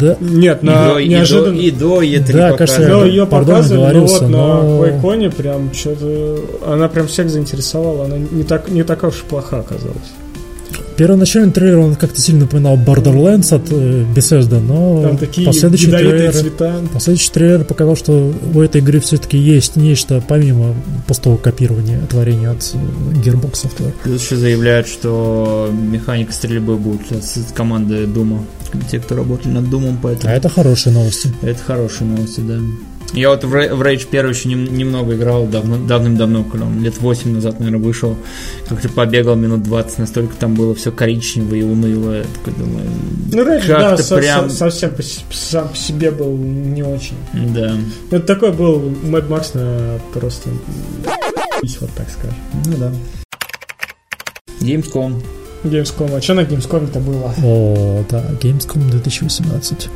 [0.00, 0.16] Да.
[0.20, 1.58] Нет, И на до- и до- неожиданно...
[1.58, 2.56] И до E3 Да, показали.
[2.56, 6.38] кажется, Ну, Да, ее пардон, показывали, но вот но- на Квейконе прям что-то...
[6.66, 9.96] Она прям всех заинтересовала, она не, так, не такая уж и плоха оказалась.
[11.00, 16.30] Первоначальный трейлер, он как-то сильно напоминал Borderlands от э, Bethesda, но Там такие последующий трейлер,
[16.30, 16.82] цвета.
[16.92, 20.74] последующий трейлер показал, что у этой игры все-таки есть нечто помимо
[21.06, 23.94] пустого копирования творения от э, Gearbox Software.
[24.02, 28.44] Плюс еще заявляют, что механика стрельбы будет с с команды Дума.
[28.90, 31.32] Те, кто работали над Думом, А поэтому это хорошие новости.
[31.40, 32.58] это хорошие новости, да.
[33.12, 36.80] Я вот в Ra- в Rage 1 еще нем- немного играл, давно, давным-давно, когда он
[36.82, 38.16] лет 8 назад, наверное, вышел.
[38.68, 42.24] Как-то побегал минут 20, настолько там было все коричневое и унылое.
[42.44, 42.84] Такой думаю,
[43.32, 47.16] Ну, Рэдж, да, со- прям- со- совсем по сам по себе был не очень.
[47.52, 47.76] да.
[48.10, 50.50] Это такой был Mad Max на просто...
[51.80, 52.36] Вот так скажем.
[52.66, 52.92] Ну да.
[54.60, 55.20] Gamescom.
[55.64, 56.16] Gamescom.
[56.16, 57.34] А что на Gamescom-то было?
[57.42, 59.88] О, да, Gamescom 2018.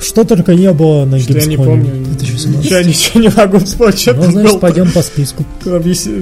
[0.00, 1.90] Что только не было на Что я не помню.
[2.18, 2.70] 2017.
[2.70, 3.98] Я ничего не могу вспомнить.
[3.98, 4.58] Что Ну, значит, было?
[4.58, 5.44] пойдем по списку.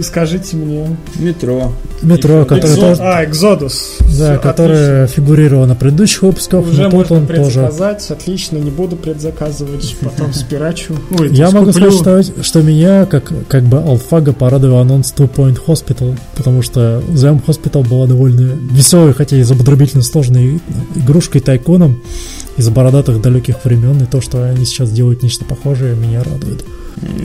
[0.02, 0.96] Скажите мне.
[1.16, 1.72] Метро.
[2.02, 3.72] Метро, который Экзо- тоже, А, Exodus.
[4.00, 7.66] да, Всё, который фигурировал на предыдущих выпусках, Уже но тут можно он тоже.
[8.10, 10.94] отлично, не буду предзаказывать, потом спирачу.
[11.18, 16.16] Ой, Я могу сказать, что, меня, как, как бы алфага, порадовал анонс Two Point Hospital,
[16.37, 20.60] потому что The M Hospital была довольно веселой, хотя и забодробительно сложной
[20.94, 22.02] игрушкой тайконом
[22.56, 26.64] из бородатых далеких времен, и то, что они сейчас делают нечто похожее, меня радует.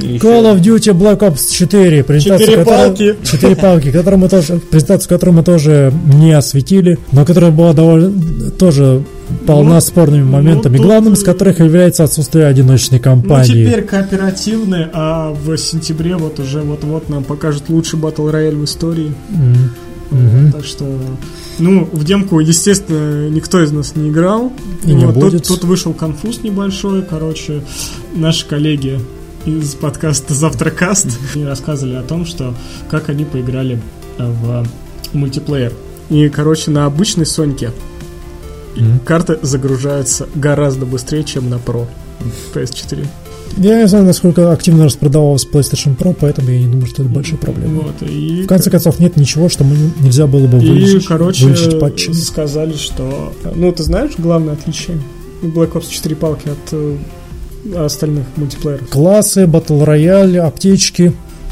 [0.01, 3.15] Еще- Call of Duty Black Ops 4, презентацию Четыре палки.
[3.23, 8.49] Четыре палки, которую мы тоже, презентацию которую мы тоже не осветили, но которая была довольно
[8.51, 9.03] тоже
[9.45, 13.65] полна Ну, спорными моментами, тут, главным из которых является отсутствие одиночной Ну, кампании.
[13.67, 19.13] теперь кооперативный, а в сентябре вот уже вот-вот нам покажут лучший батл рояль в истории.
[19.29, 19.69] М.
[20.11, 20.51] Мгм.
[20.51, 20.85] Так что,
[21.59, 24.51] ну, в демку, естественно, никто из нас не играл.
[24.83, 25.47] И не Вот тут- будет.
[25.47, 27.61] Тут, вышел конфуз небольшой, короче,
[28.15, 28.99] наши коллеги
[29.45, 32.53] из подкаста Завтракаст они рассказывали о том, что
[32.89, 33.79] как они поиграли
[34.17, 34.65] в
[35.13, 35.73] мультиплеер.
[36.09, 37.71] И, короче, на обычной Соньке
[38.75, 38.99] Мгм.
[39.05, 41.87] карты загружаются гораздо быстрее, чем на Pro
[42.53, 43.05] PS4.
[43.57, 47.37] Я не знаю, насколько активно распродавалась PlayStation Pro, поэтому я не думаю, что это большая
[47.37, 47.81] проблема.
[47.81, 51.05] Вот, и В конце концов, нет ничего, что мы не- нельзя было бы И, вылечить,
[51.05, 52.13] короче, вылечить патчами.
[52.13, 53.33] сказали, что...
[53.55, 54.97] Ну, ты знаешь главное отличие
[55.41, 56.97] Black Ops 4 палки от э,
[57.77, 58.87] остальных мультиплееров?
[58.89, 61.11] Классы, батл рояль, аптечки,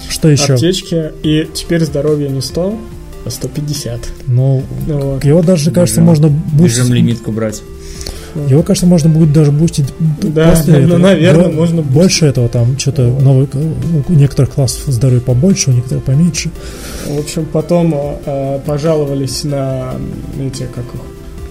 [0.09, 0.53] что еще?
[0.53, 2.79] Аптечки, и теперь здоровье не 100,
[3.25, 3.99] а 150.
[4.27, 5.25] Ну, Ну, вот.
[5.25, 6.87] его даже, кажется, можно бустить.
[6.89, 7.61] лимитку брать.
[8.47, 9.85] Его, кажется, можно будет даже бустить
[10.21, 10.97] Да, после ну, этого.
[10.97, 11.95] наверное, Да, можно бустить.
[11.97, 13.47] Больше этого, там, что-то новый,
[14.07, 16.51] у некоторых классов здоровье побольше, у некоторых поменьше.
[17.07, 17.93] В общем, потом
[18.25, 19.93] э, пожаловались на
[20.39, 21.01] эти, как их,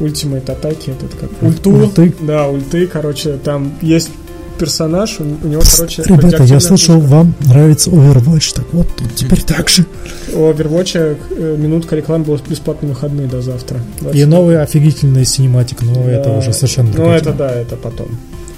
[0.01, 1.71] ультимейт атаки, этот как ульту.
[1.71, 2.15] Ульты.
[2.21, 4.11] Да, ульты, короче, там есть
[4.59, 7.09] персонаж, у, него, короче, Ребята, я слышал, пушка.
[7.11, 9.85] вам нравится Overwatch, так вот тут теперь так же.
[10.33, 13.79] У Overwatch э, минутка реклам была бесплатные выходные до завтра.
[14.13, 16.11] И новый офигительный синематик, но Да.
[16.11, 18.09] это уже совершенно Ну, это да, это потом.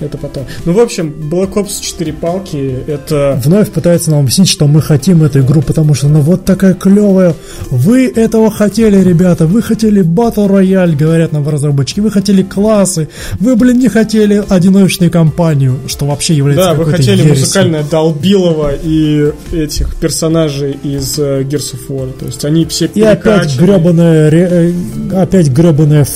[0.00, 0.44] Это потом.
[0.64, 3.40] Ну, в общем, Black Ops 4 палки, это...
[3.44, 7.34] Вновь пытается нам объяснить, что мы хотим эту игру, потому что она вот такая клевая.
[7.70, 9.46] Вы этого хотели, ребята.
[9.46, 11.98] Вы хотели Battle Royale, говорят нам разработчики.
[12.00, 13.08] Вы хотели классы.
[13.40, 17.40] Вы, блин, не хотели одиночную кампанию, что вообще является Да, вы хотели ересью.
[17.40, 22.12] музыкальное Долбилова и этих персонажей из э, Gears of War.
[22.18, 24.72] То есть они все И опять гребаная, ре-
[25.12, 26.06] э, опять гребаная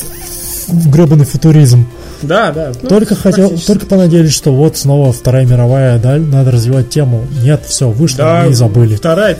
[0.69, 1.87] гребаный футуризм.
[2.23, 2.73] Да, да.
[2.81, 7.27] ну, только хотел, только понадеялись, что вот снова Вторая мировая, да, надо развивать тему.
[7.43, 8.97] Нет, все, вышло Да, и забыли.
[8.97, 9.37] Вторая,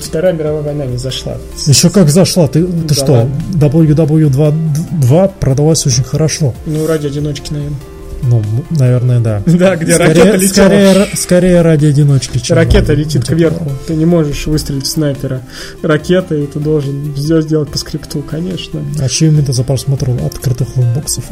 [0.00, 1.36] Вторая мировая война не зашла.
[1.66, 3.32] Еще как зашла, ты, ты Да что, ладно.
[3.54, 4.54] WW2
[5.00, 6.54] 2 продалась очень хорошо.
[6.66, 7.78] Ну, ради одиночки, наверное.
[8.22, 9.42] Ну, наверное, да.
[9.46, 10.48] Да, где скорее, ракета летела.
[10.48, 13.70] скорее, скорее ради одиночки, чем Ракета ради летит кверху.
[13.86, 15.42] Ты не можешь выстрелить в снайпера
[15.82, 18.82] ракетой, и ты должен все сделать по скрипту, конечно.
[19.00, 21.24] Ачивменты за просмотр открытых лутбоксов.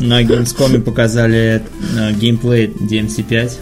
[0.00, 1.62] На Gamescom показали
[1.96, 3.52] э, геймплей DMC5.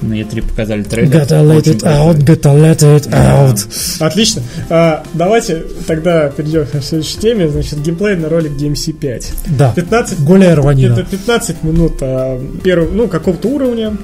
[0.00, 1.12] На E3 показали трейлер.
[1.12, 3.66] Gotta let it out, gotta let it out.
[4.00, 4.42] Отлично.
[4.70, 7.48] А, давайте тогда перейдем к следующей теме.
[7.48, 9.24] Значит, геймплей на ролик DMC5.
[9.56, 10.94] Да, 15 Голая рванина.
[10.94, 13.96] Это 15 минут а, первого, ну, какого-то уровня.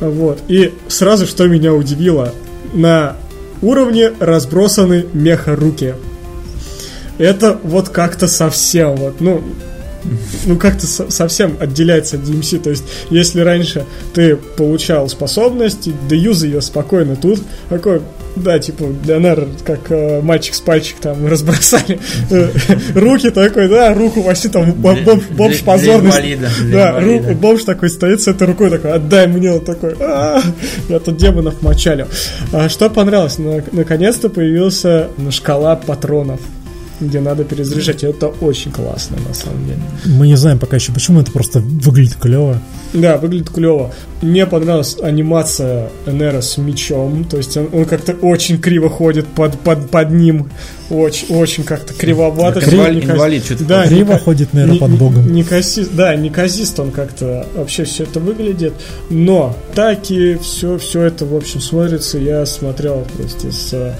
[0.00, 0.40] Вот.
[0.48, 2.32] И сразу, что меня удивило,
[2.72, 3.16] на
[3.62, 5.94] уровне разбросаны меха-руки.
[7.18, 9.42] Это вот как-то совсем вот, ну,
[10.46, 12.58] ну как-то со- совсем отделяется от DMC.
[12.60, 18.02] То есть, если раньше ты получал способность, да юзай ее спокойно, тут такой,
[18.36, 22.48] да, типа, Леонард, как э, мальчик с пальчик там разбросали э,
[22.94, 25.22] руки такой, да, руку вообще там бомж,
[25.62, 26.10] позорный.
[26.72, 27.00] Да,
[27.34, 30.40] бомж такой стоит с этой рукой такой, отдай мне, он такой, «А,
[30.88, 32.06] я тут демонов мочалил.
[32.52, 33.38] А что понравилось?
[33.38, 36.40] На- Наконец-то появился шкала патронов.
[37.00, 38.02] Где надо перезаряжать.
[38.02, 39.78] И это очень классно, на самом деле.
[40.06, 42.58] Мы не знаем пока еще, почему это просто выглядит клево.
[42.92, 43.92] Да, выглядит клево.
[44.22, 47.24] Мне понравилась анимация Энера с мечом.
[47.24, 50.48] То есть он, он как-то очень криво ходит под, под, под ним.
[50.90, 52.60] Очень, очень как-то кривовато.
[52.60, 55.26] Как инвалид, инвалид что-то Да, Криво не- ходит, наверное, не- под богом.
[55.32, 58.74] Не, неказист, да, неказист он как-то вообще все это выглядит.
[59.10, 62.18] Но таки все, все это, в общем, смотрится.
[62.18, 63.94] Я смотрел просто с э,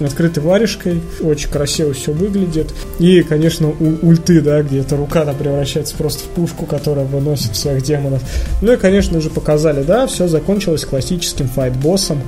[0.00, 1.00] открытой варежкой.
[1.20, 2.72] Очень красиво все выглядит.
[2.98, 7.52] И, конечно, у- ульты, да, где эта рука там превращается просто в пушку, которая выносит
[7.52, 8.22] всех демонов.
[8.62, 12.20] Ну и, конечно же, показали, да, все закончилось классическим файт-боссом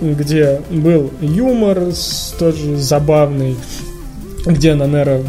[0.00, 3.56] где был юмор с- тоже забавный,
[4.46, 5.22] где на Нера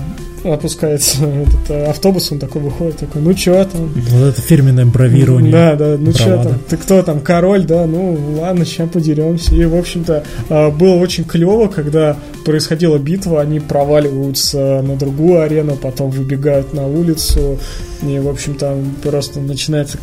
[0.44, 3.92] опускается этот э, автобус, он такой выходит, такой, ну чё там?
[3.94, 5.52] Вот это фирменное бравирование.
[5.52, 9.56] Да, да, ну чё там, ты кто там, король, да, ну ладно, сейчас подеремся.
[9.56, 15.76] И, в общем-то, э, было очень клево, когда происходила битва, они проваливаются на другую арену,
[15.76, 17.60] потом выбегают на улицу,
[18.02, 19.98] и, в общем, там просто начинается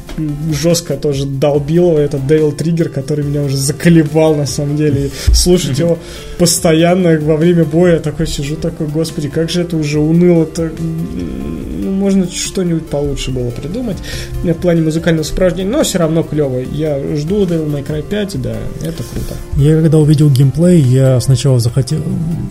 [0.53, 5.07] жесткое тоже долбилово, это Devil Триггер, который меня уже заколебал, на самом деле.
[5.07, 5.99] И слушать его
[6.39, 10.71] постоянно во время боя, такой сижу, такой, господи, как же это уже уныло-то.
[10.79, 13.97] Ну, можно что-нибудь получше было придумать
[14.43, 16.59] в плане музыкального сопровождения, но все равно клево.
[16.59, 19.35] Я жду Devil May Cry 5, да, это круто.
[19.57, 22.03] Я когда увидел геймплей, я сначала захотел,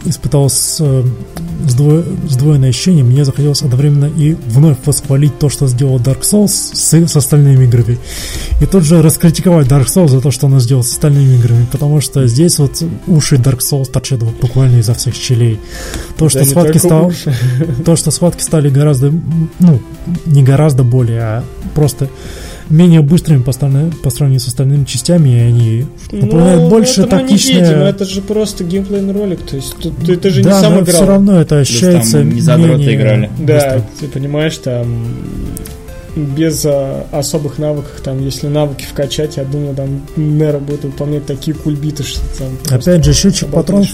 [0.06, 1.04] испытал с, э,
[1.68, 6.94] сдво- сдвоенное ощущение, мне захотелось одновременно и вновь восхвалить то, что сделал Dark Souls с,
[6.94, 7.98] с остальными играми.
[8.62, 12.02] И тут же раскритиковать Dark Souls за то, что он сделал с остальными играми, потому
[12.02, 15.60] что здесь вот уши Dark Souls торчат вот буквально изо всех щелей.
[16.18, 17.12] То, что Да схватки стал,
[17.86, 19.14] то, что схватки стали гораздо,
[19.60, 19.82] ну,
[20.26, 22.10] не гораздо более, а просто
[22.70, 27.16] менее быстрыми по, стороне- по сравнению с остальными частями, и они напоминают Ну, больше это
[27.18, 27.62] мы не тактичное...
[27.62, 30.74] видим, это же просто геймплейный ролик, то есть тут, ты, ты же да, не сам
[30.80, 30.86] играл.
[30.96, 33.30] все равно это Плюс ощущается там не за менее играли.
[33.40, 33.84] Да, быстро.
[34.00, 35.08] ты понимаешь, там
[36.16, 41.56] без а, особых навыков, там, если навыки вкачать, я думаю, там Нера будет выполнять такие
[41.56, 43.90] кульбиты, что там Опять же, счетчик патронов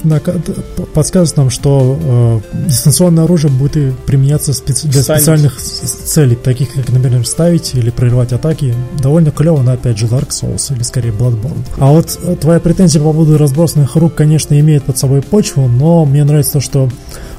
[0.93, 5.21] подсказывает нам, что э, дистанционное оружие будет и применяться специ- для Станет.
[5.21, 8.75] специальных целей, таких как, например, ставить или прерывать атаки.
[9.01, 11.63] Довольно клево, но опять же Dark Souls или скорее Bloodborne.
[11.77, 16.05] А вот э, твоя претензия по поводу разбросанных рук, конечно, имеет под собой почву, но
[16.05, 16.89] мне нравится то, что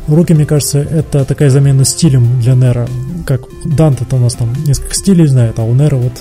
[0.08, 2.88] руки, мне кажется, это такая замена стилем для Нера.
[3.26, 6.12] Как Данте-то у нас там несколько стилей знает, а у Нера вот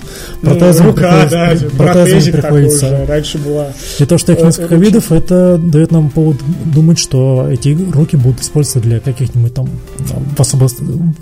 [0.41, 3.67] Ну, протезом рука, да, приходится- протезик такой приходится уже, раньше была.
[3.99, 4.85] и то, что их несколько руки.
[4.85, 9.69] видов, это дает нам повод думать, что эти руки будут использоваться для каких-нибудь там,
[10.09, 10.67] там особо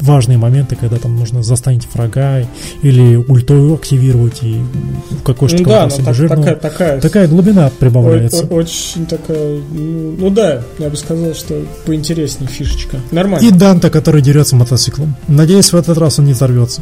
[0.02, 2.42] важные моменты, когда там нужно застанить врага
[2.82, 4.58] или ульту активировать и
[5.24, 6.44] какой-то Ну да, но так- жирного.
[6.44, 8.46] такая, такая, Такая глубина о- прибавляется.
[8.46, 12.98] о- очень такая, ну, ну да, я бы сказал, что поинтереснее фишечка.
[13.12, 13.46] Нормально.
[13.46, 15.16] И Данта, который дерется мотоциклом.
[15.28, 16.82] Надеюсь, в этот раз он не взорвется.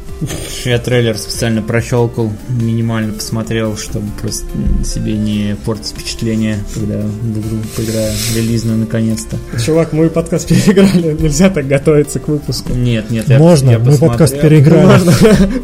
[0.66, 4.46] Я трейлер специально прощелкал, минимально посмотрел, чтобы просто
[4.86, 9.38] себе не портить впечатление, когда в игру поиграю релизную наконец-то.
[9.64, 12.74] Чувак, мы подкаст переиграли, нельзя так готовиться к выпуску.
[12.74, 14.42] Нет, нет, я Можно, я мы подкаст посмотрел.
[14.42, 14.86] переиграли.
[14.86, 15.14] Можно,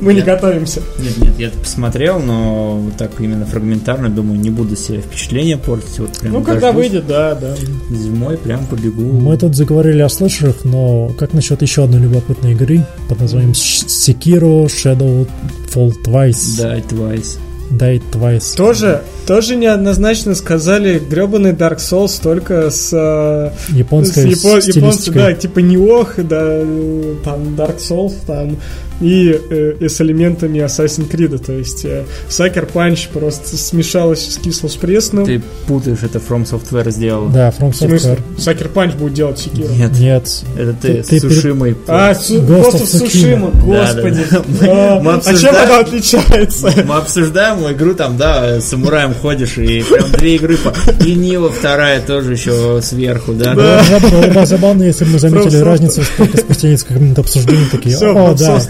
[0.02, 0.82] мы не готовимся.
[1.00, 6.00] Нет, нет, я посмотрел, но вот так именно фрагментарно, думаю, не буду себе впечатление портить.
[6.00, 6.90] Вот прям Ну, когда дождусь.
[6.90, 7.56] выйдет, да, да.
[7.90, 9.02] Зимой прям побегу.
[9.04, 14.66] Мы тут заговорили о слэшерах, но как насчет еще одной любопытной игры под названием Sekiro
[14.66, 15.28] Shadow
[15.74, 16.58] Fall Twice?
[16.58, 17.38] Да, Twice.
[17.72, 18.56] Die Twice.
[18.56, 24.80] Тоже, тоже неоднозначно сказали гребаный Dark Souls только с, э, Японская с япон- стилистика.
[24.80, 28.58] японцы, да, типа Неох, да, э, там Dark Souls, там
[29.02, 34.38] и, э, и с элементами Assassin's Creed, то есть э, Sucker Punch просто смешалось с
[34.38, 35.26] кисло с пресным.
[35.26, 37.28] Ты путаешь, это From Software сделал.
[37.30, 37.72] Да, From?
[37.72, 38.20] Software.
[38.38, 39.70] Sucker Punch будет делать Секиру.
[39.74, 40.44] Нет, Нет.
[40.58, 41.76] это ты, Ты- ты с Сушимой.
[41.88, 44.26] А, Су- Ghost Да, господи.
[44.32, 45.00] да, да.
[45.02, 46.72] Мы- А, а чем она отличается?
[46.86, 50.74] Мы обсуждаем игру, там, да, с самураем ходишь, и прям две игры по...
[51.04, 53.54] И Нива вторая тоже еще сверху, да?
[53.56, 54.46] Да.
[54.46, 58.62] Забавно, если бы мы заметили разницу спустя несколько минут обсуждения, такие, о, да.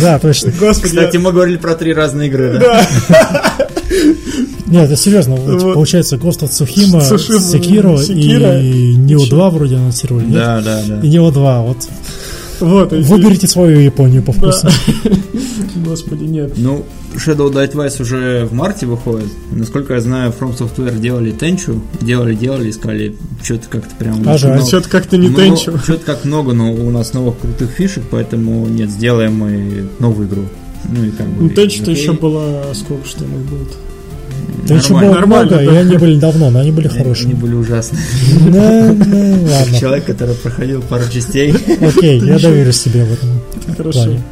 [0.00, 0.52] Да, точно.
[0.58, 2.86] Господи, Кстати, мы говорили про три разные игры, да?
[3.08, 3.68] да.
[4.66, 8.58] Нет, это серьезно, вот получается Ghost of Tsushima, Tsushima, Sekiro Sekiro.
[8.58, 10.34] и Neo 2 вроде анонсировали, нет?
[10.34, 11.00] Да, да, да.
[11.06, 11.76] И Neo 2, вот
[12.62, 14.68] Вот, и- выберите свою Японию по вкусу.
[15.84, 16.52] Господи, нет.
[16.56, 19.28] Ну, Shadow Die Twice уже в марте выходит.
[19.50, 24.22] Насколько я знаю, From Software делали Тенчу, делали, делали, искали что-то как-то прям...
[24.26, 24.62] А жаль.
[24.62, 25.76] Что-то как-то не тенчу.
[25.78, 30.42] Что-то как много, но у нас новых крутых фишек, поэтому нет, сделаем мы новую игру.
[30.84, 31.44] Ну и как бы...
[31.44, 32.02] Ну, тенчу-то окей.
[32.02, 33.68] еще было сколько что у нас будет?
[34.68, 35.00] Ничего Нормально.
[35.00, 35.72] было Нормально, много, да.
[35.72, 37.34] и они были давно, но они были Они хорошие.
[37.34, 37.98] были ужасны.
[38.50, 39.78] Да, да, ладно.
[39.80, 41.52] Человек, который проходил пару частей.
[41.80, 43.40] Окей, я доверюсь себе в этом
[43.76, 43.92] Хорошо.
[44.04, 44.22] плане.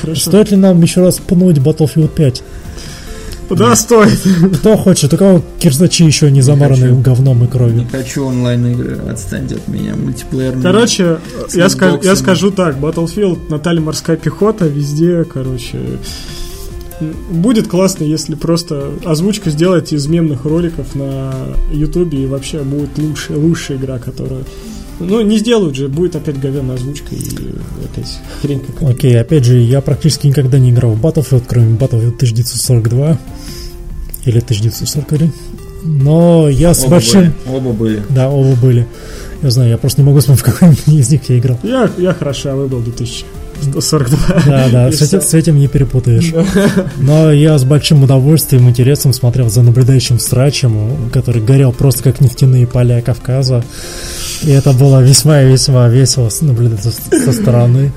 [0.00, 0.20] Хорошо.
[0.20, 2.42] Стоит ли нам еще раз пнуть Battlefield 5?
[3.50, 4.18] Да, стоит.
[4.58, 6.96] Кто хочет, у кого кирзачи еще не замараны хочу.
[7.00, 7.86] говном и Не кровью?
[7.92, 9.94] хочу онлайн-игры, отстаньте от меня.
[9.94, 10.58] Мультиплеер.
[10.62, 11.18] Короче,
[11.52, 12.14] я, ска- я лутбоксами.
[12.14, 15.78] скажу так, Battlefield, Наталья морская пехота, везде, короче.
[17.30, 21.32] Будет классно, если просто озвучку сделать из мемных роликов на
[21.72, 24.44] Ютубе, и вообще будет лучшая, лучшая игра, которую...
[25.00, 27.20] Ну, не сделают же, будет опять говенная озвучка и
[27.84, 28.94] опять хрень какая-то.
[28.94, 33.18] Окей, опять же, я практически никогда не играл в Battlefield, кроме Battlefield 1942
[34.26, 35.32] или 1943.
[35.82, 37.20] Но я с Оба большим...
[37.20, 37.56] были.
[37.56, 38.02] Оба были.
[38.10, 38.86] Да, оба были.
[39.42, 41.58] Я знаю, я просто не могу вспомнить, в какой из них я играл.
[41.62, 42.80] Я, я хорошо выбрал
[43.64, 44.18] 2042.
[44.46, 45.28] Да, да, с этим, всё.
[45.28, 46.32] с этим не перепутаешь.
[46.98, 52.20] Но я с большим удовольствием и интересом смотрел за наблюдающим срачем, который горел просто как
[52.20, 53.64] нефтяные поля Кавказа.
[54.42, 57.92] И это было весьма и весьма весело наблюдать со, стороны.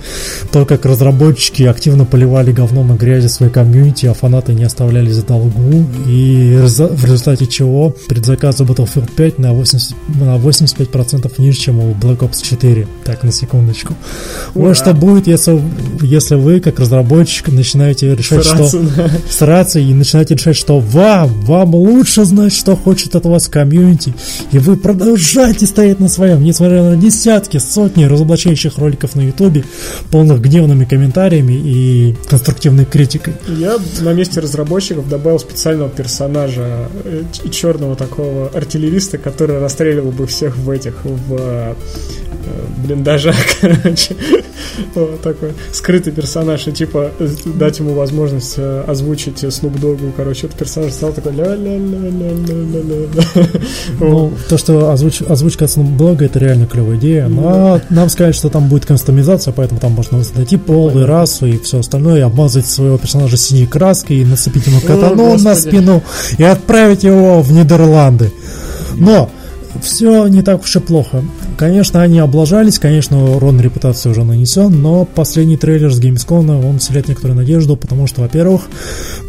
[0.51, 5.23] То, как разработчики активно поливали говном и грязью свои комьюнити, а фанаты не оставляли за
[5.23, 5.85] долгу.
[6.05, 12.19] И в результате чего предзаказы Battlefield 5 на, 80, на 85% ниже, чем у Black
[12.19, 12.87] Ops 4.
[13.03, 13.95] Так, на секундочку.
[14.53, 15.51] Вот что будет, если,
[16.01, 19.11] если вы, как разработчик, начинаете решать, что Сраться, да.
[19.29, 24.13] сраться и начинаете решать, что вам, вам лучше знать, что хочет от вас комьюнити,
[24.51, 29.63] и вы продолжаете стоять на своем, несмотря на десятки, сотни разоблачающих роликов на ютубе,
[30.11, 33.33] полных гневными комментариями и конструктивной критикой.
[33.47, 40.57] Я на месте разработчиков добавил специального персонажа, э, черного такого артиллериста, который расстреливал бы всех
[40.57, 41.75] в этих, в
[42.83, 44.15] блиндажах, короче.
[44.93, 47.11] Вот такой скрытый персонаж, и типа
[47.45, 52.09] дать ему возможность э, озвучить Snoop Dogg, короче, этот персонаж стал такой ля ля ля
[52.09, 52.81] ля ля
[53.15, 53.47] ля
[53.99, 57.27] Ну, то, что озвуч- озвучка от блога, это реально клевая идея.
[57.27, 61.57] Но нам сказали, что там будет кастомизация, поэтому там можно найти пол и расу и
[61.57, 66.03] все остальное, и обмазать своего персонажа синей краской, и нацепить ему катану на спину
[66.37, 68.31] и отправить его в Нидерланды.
[68.95, 69.29] Но
[69.81, 71.23] все не так уж и плохо.
[71.57, 77.07] Конечно, они облажались, конечно, урон репутации уже нанесен, но последний трейлер с Gamescom, он вселяет
[77.07, 78.63] некоторую надежду, потому что, во-первых,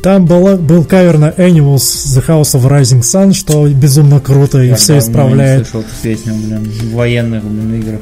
[0.03, 1.82] там была, был кавер на Animals
[2.16, 5.68] The House of Rising Sun, что безумно круто и Я все давно не исправляет.
[5.68, 8.01] слышал эту песню, блин, в военных, блин, играх.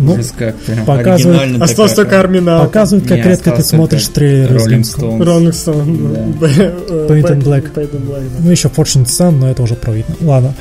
[0.00, 2.64] Ну, как прям показывает- оригинально Осталось только Арминал.
[2.66, 5.18] Показывает, как Не, редко ты смотришь трейлеры Rolling Gamescom.
[5.18, 5.18] Stone.
[5.18, 6.38] Rolling Stone.
[6.38, 6.46] Да.
[7.14, 7.72] Paint in Black.
[7.74, 8.38] Paint in Black, да.
[8.44, 10.14] Ну, еще Fortune Sun, но это уже про видно.
[10.20, 10.54] Ладно.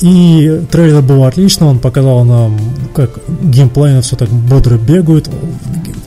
[0.00, 2.58] И трейлер был отлично, он показал нам,
[2.94, 5.28] как геймплейно все так бодро бегают.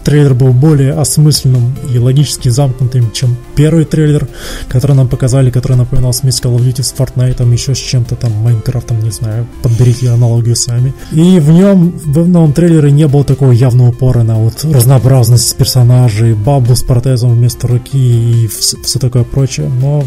[0.07, 4.25] Трейлер был более осмысленным и логически замкнутым, чем первый трейлер,
[4.69, 8.31] который нам показали, который напоминал смесь Call of Duty с Fortnite, еще с чем-то там,
[8.31, 10.93] Майнкрафтом, не знаю, подберите аналогию сами.
[11.11, 16.35] И в нем, в новом трейлере не было такого явного упора на вот разнообразность персонажей,
[16.35, 19.69] бабу с протезом вместо руки и все, такое прочее.
[19.81, 20.05] Но,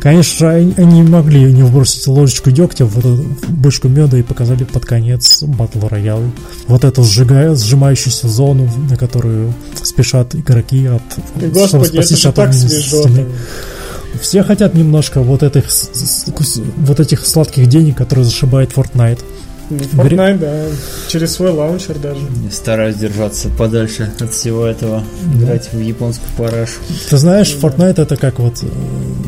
[0.00, 5.44] конечно они, могли не вбросить ложечку дегтя в эту бочку меда и показали под конец
[5.44, 6.20] батл роял.
[6.66, 9.52] Вот эту сжигая, сжимающуюся зону, на которую
[9.82, 11.02] спешат игроки от
[11.52, 13.04] Господи, это же от так свежо.
[14.20, 15.64] Все хотят немножко вот этих,
[16.76, 19.20] вот этих сладких денег, которые зашибает Fortnite.
[19.70, 20.64] Ну, Fortnite, да.
[21.08, 22.20] Через свой лаунчер даже.
[22.50, 25.02] Стараюсь держаться подальше от всего этого.
[25.34, 26.74] Играть в японскую парашу.
[27.08, 28.62] Ты знаешь, Fortnite это как вот...
[28.62, 28.66] э,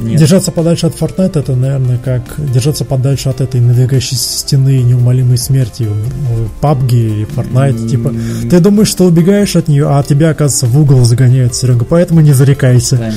[0.03, 0.19] Нет.
[0.19, 5.39] Держаться подальше от Fortnite это, наверное, как держаться подальше от этой надвигающейся стены и неумолимой
[5.39, 7.89] смерти в PUBG или Fortnite.
[7.89, 8.13] Типа,
[8.51, 12.33] ты думаешь, что убегаешь от нее, а тебя, оказывается, в угол загоняют, Серега, поэтому не
[12.33, 13.13] зарекайся.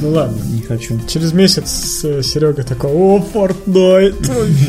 [0.00, 0.36] Ну ладно.
[0.52, 0.98] не хочу.
[1.08, 4.14] Через месяц э, Серега такой, о, Fortnite.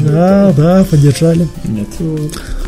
[0.02, 1.48] Да, да, поддержали.
[1.66, 1.88] Нет.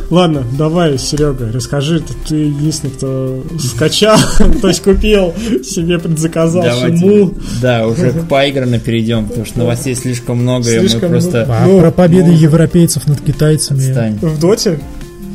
[0.09, 4.17] Ладно, давай, Серега, расскажи, ты, единственный, кто скачал,
[4.61, 5.33] то есть купил,
[5.63, 7.35] себе предзаказал шиму.
[7.61, 11.45] да, уже к поигранно перейдем, потому что новостей слишком много, и мы просто...
[11.47, 13.79] А Ну, про победы ну, европейцев над китайцами.
[14.21, 14.79] В Доте?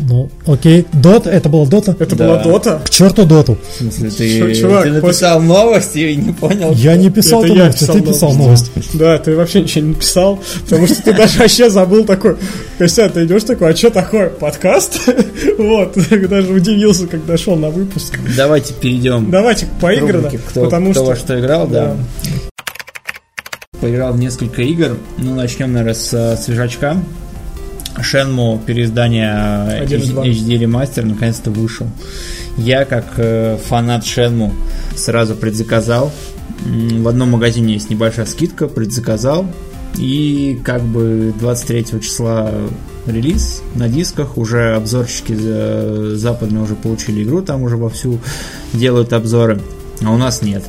[0.07, 0.87] Ну, окей.
[0.93, 1.97] Дота, это была Дота?
[1.99, 2.27] Это Да.
[2.29, 2.83] была Дота?
[2.85, 3.57] К черту Доту.
[3.73, 6.73] В смысле, ты, чувак, ты написал новости и не понял?
[6.73, 8.71] Я не писал Это новость, писал ты писал новость.
[8.75, 8.99] новость.
[8.99, 12.37] Да, ты вообще ничего не писал, потому что ты даже вообще забыл такой,
[12.79, 15.01] Костя, ты идешь такой, а что такое, подкаст?
[15.59, 15.97] Вот,
[16.29, 18.19] даже удивился, когда шел на выпуск.
[18.37, 21.11] Давайте перейдем Давайте поиграно, рубрики, кто, потому кто что...
[21.11, 21.97] во что играл, да.
[22.23, 22.29] Да.
[23.81, 24.97] Поиграл в несколько игр.
[25.19, 26.97] Ну, начнем, наверное, с э, свежачка.
[28.01, 30.25] Шенму переиздание 1.2.
[30.25, 31.87] HD ремастер наконец-то вышел.
[32.57, 34.53] Я, как э, фанат Шенму,
[34.97, 36.13] сразу предзаказал.
[36.61, 39.47] в одном магазине есть небольшая скидка, предзаказал.
[39.97, 42.51] И как бы 23 числа
[43.07, 48.19] релиз на дисках, уже обзорщики западные уже получили игру, там уже вовсю
[48.73, 49.61] делают обзоры,
[50.03, 50.65] а у нас нет.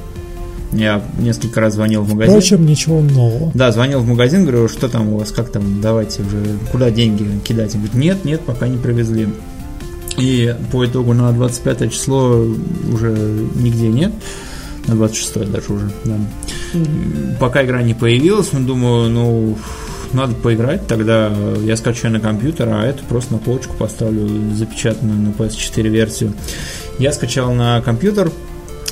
[0.72, 2.34] Я несколько раз звонил в магазин.
[2.34, 3.51] Впрочем, ничего нового.
[3.53, 7.28] Да, звонил в магазин, говорю, что там у вас, как там, давайте уже, куда деньги
[7.43, 7.76] кидать?
[7.76, 9.30] Он говорит, нет, нет, пока не привезли.
[10.18, 12.45] И по итогу на 25 число
[12.91, 13.11] уже
[13.55, 14.11] нигде нет.
[14.88, 16.16] На 26 даже уже, да.
[16.74, 17.38] Mm-hmm.
[17.39, 19.57] Пока игра не появилась, ну, думаю, ну,
[20.13, 21.32] надо поиграть, тогда
[21.63, 26.34] я скачаю на компьютер, а эту просто на полочку поставлю запечатанную на PS4 версию.
[26.99, 28.32] Я скачал на компьютер,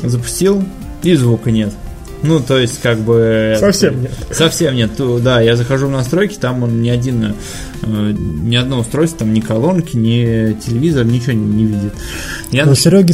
[0.02, 0.64] запустил,
[1.04, 1.74] и звука нет.
[2.24, 3.58] Ну, то есть, как бы...
[3.60, 4.12] Совсем нет.
[4.32, 4.92] Совсем нет.
[5.22, 7.36] Да, я захожу в настройки, там он ни один,
[7.82, 11.94] э, ни одно устройство, там ни колонки, ни телевизор, ничего не, не видит.
[12.52, 12.66] Я...
[12.66, 13.14] У Сереги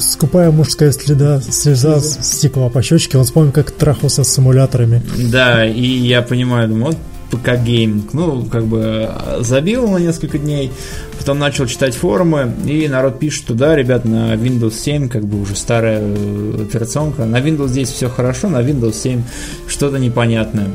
[0.00, 5.02] скупая мужская следа, слеза стекла по щечке, он вспомнил, как трахался с симуляторами.
[5.30, 6.98] Да, и я понимаю, думаю, вот
[7.32, 8.12] ПК гейминг.
[8.12, 9.10] Ну, как бы
[9.40, 10.70] забил на несколько дней,
[11.18, 15.40] потом начал читать форумы, и народ пишет, что да, ребят, на Windows 7, как бы
[15.40, 19.22] уже старая э, операционка, на Windows здесь все хорошо, на Windows 7
[19.66, 20.68] что-то непонятное.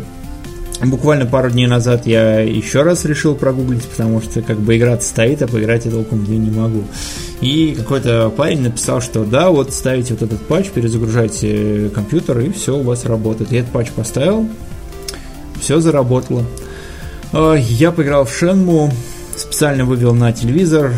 [0.84, 5.42] Буквально пару дней назад я еще раз решил прогуглить, потому что как бы игра стоит,
[5.42, 6.84] а поиграть я толком где не могу.
[7.42, 12.78] И какой-то парень написал, что да, вот ставите вот этот патч, перезагружайте компьютер, и все
[12.78, 13.52] у вас работает.
[13.52, 14.48] Я этот патч поставил,
[15.60, 16.44] все заработало.
[17.34, 18.92] А, я поиграл в Шенму,
[19.36, 20.94] специально вывел на телевизор,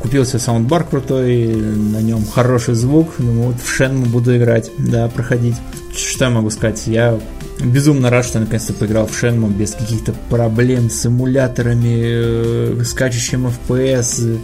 [0.00, 5.08] купил себе саундбар крутой, на нем хороший звук, думаю, вот в Шенму буду играть, да,
[5.08, 5.56] проходить.
[5.94, 6.86] Что я могу сказать?
[6.86, 7.18] Я
[7.60, 14.38] безумно рад, что наконец-то поиграл в Шенму без каких-то проблем с эмуляторами, э, скачущим FPS,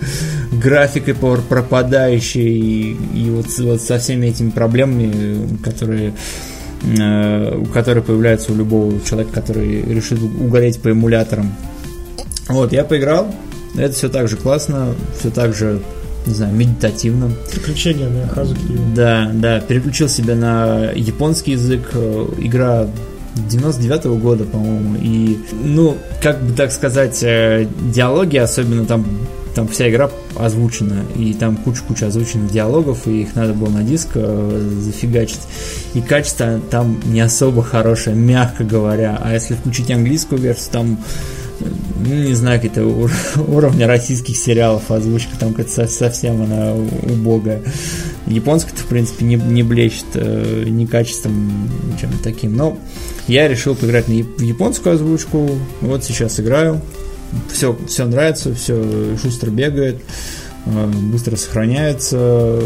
[0.53, 6.56] графикой пропадающей и, и вот, вот со всеми этими проблемами, которые Э,
[7.72, 11.53] который появляется у любого человека, который решит угореть по эмуляторам.
[12.49, 13.35] Вот, я поиграл,
[13.77, 15.83] это все так же классно, все так же,
[16.27, 17.31] не знаю, медитативно.
[17.53, 18.61] Приключения на Хазуки.
[18.95, 22.87] Да, да, переключил себя на японский язык, э, игра
[23.35, 29.05] 99 -го года, по-моему, и, ну, как бы так сказать, э, диалоги, особенно там
[29.57, 34.11] там вся игра озвучена, и там куча-куча озвученных диалогов, и их надо было на диск
[34.15, 35.41] э, зафигачить.
[35.95, 39.19] И качество там не особо хорошее, мягко говоря.
[39.21, 40.99] А если включить английскую версию, там
[41.61, 42.85] ну, не знаю, какие-то
[43.49, 47.63] уровня российских сериалов, озвучка там как-то совсем она убогая.
[48.27, 52.57] Японская-то, в принципе, не, не блещет э, ни качеством, ничем таким.
[52.57, 52.77] Но
[53.27, 55.49] я решил поиграть на, японскую озвучку.
[55.81, 56.83] Вот сейчас играю
[57.53, 60.01] все, все нравится, все шустро бегает,
[60.66, 62.61] э, быстро сохраняется.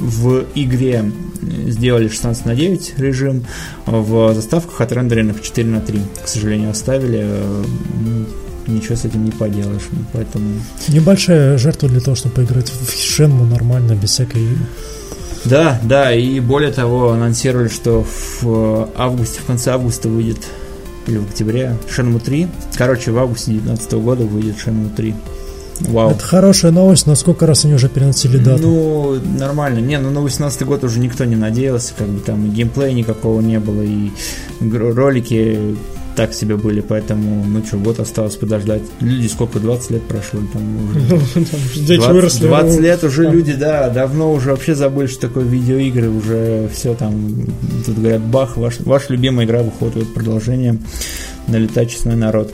[0.00, 1.10] В игре
[1.42, 3.44] сделали 16 на 9 режим,
[3.86, 7.20] в заставках отрендеренных 4 на 3, к сожалению, оставили.
[7.22, 7.64] Э,
[8.66, 10.60] ничего с этим не поделаешь, поэтому...
[10.88, 14.46] Небольшая жертва для того, чтобы поиграть в Шенму нормально, без всякой
[15.44, 18.04] да, да, и более того, анонсировали, что
[18.42, 20.46] в августе, в конце августа выйдет
[21.06, 22.48] или в октябре Shenmue 3.
[22.76, 25.14] Короче, в августе 2019 года выйдет Shenmue 3.
[25.88, 26.10] Вау.
[26.10, 28.62] Это хорошая новость, но сколько раз они уже переносили дату?
[28.62, 29.78] Ну, нормально.
[29.78, 33.40] Не, ну на 18 год уже никто не надеялся, как бы там и геймплея никакого
[33.40, 34.10] не было, и
[34.60, 35.76] ролики
[36.16, 38.82] так себе были, поэтому, ну что, год осталось подождать.
[39.00, 40.40] Люди сколько, 20 лет прошло?
[40.52, 41.00] Там уже...
[41.00, 42.46] Ну, 20, выросли.
[42.46, 46.94] 20 ну, лет уже люди, да, давно уже вообще забыли, что такое видеоигры, уже все
[46.94, 47.46] там,
[47.86, 50.78] тут говорят, бах, ваш, ваша любимая игра выходит вот продолжение
[51.46, 52.52] налетать честной народ.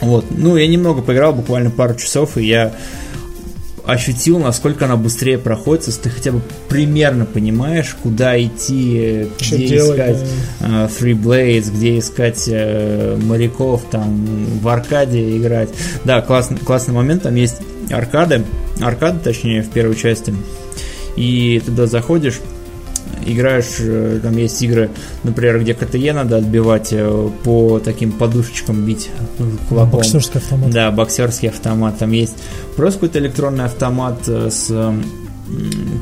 [0.00, 2.72] Вот, ну, я немного поиграл, буквально пару часов, и я
[3.84, 9.66] ощутил, насколько она быстрее проходит, если ты хотя бы примерно понимаешь, куда идти, Что где
[9.66, 10.24] делать, искать
[10.60, 10.66] да.
[10.66, 14.24] uh, Three Blades, где искать uh, моряков, там
[14.60, 15.70] в аркаде играть.
[16.04, 17.56] Да, классный, классный момент, там есть
[17.90, 18.44] аркады,
[18.80, 20.32] аркады, точнее, в первой части,
[21.16, 22.40] и туда заходишь,
[23.24, 24.90] играешь, э, там есть игры,
[25.22, 29.10] например, где КТЕ надо отбивать э, по таким подушечкам бить
[29.68, 30.00] кулаком.
[30.00, 30.70] Боксерский автомат.
[30.70, 31.98] Да, боксерский автомат.
[31.98, 32.36] Там есть
[32.76, 34.94] просто какой-то электронный автомат э, с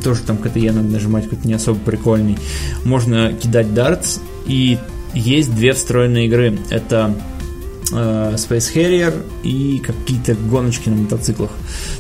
[0.05, 2.39] тоже там КТЕ надо нажимать, какой-то не особо прикольный.
[2.85, 4.79] Можно кидать дартс, и
[5.15, 6.59] есть две встроенные игры.
[6.71, 7.40] Это э,
[7.93, 11.51] Space Harrier и какие-то гоночки на мотоциклах.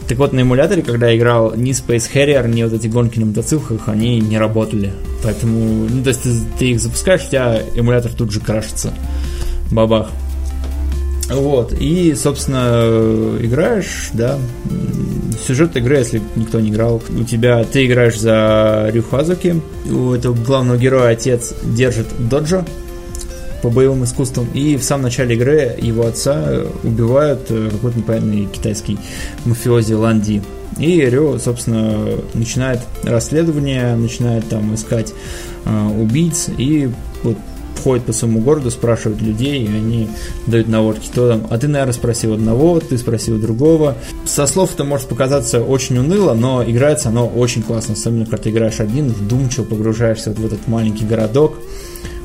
[0.08, 3.26] Так вот, на эмуляторе, когда я играл, ни Space Harrier, ни вот эти гонки на
[3.26, 4.92] мотоциклах, они не работали.
[5.22, 8.92] Поэтому, ну, то есть ты, ты их запускаешь, у тебя эмулятор тут же крашится.
[9.70, 10.10] Бабах.
[11.30, 14.36] Вот, и, собственно, играешь, да,
[15.46, 20.76] сюжет игры, если никто не играл, у тебя ты играешь за Рюхазуки, у этого главного
[20.76, 22.64] героя отец держит доджо
[23.62, 28.98] по боевым искусствам, и в самом начале игры его отца убивают э, какой-то непонятный китайский
[29.44, 30.42] мафиози Ланди.
[30.78, 35.12] И Рё, собственно, начинает расследование, начинает там искать
[35.64, 36.90] э, убийц, и
[37.22, 37.36] вот
[37.80, 40.08] ходит по своему городу, спрашивает людей, и они
[40.46, 41.08] дают наводки.
[41.12, 43.96] То там, а ты, наверное, спросил одного, ты спросил другого.
[44.26, 48.50] Со слов это может показаться очень уныло, но играется оно очень классно, особенно когда ты
[48.50, 51.58] играешь один, вдумчиво погружаешься вот в этот маленький городок,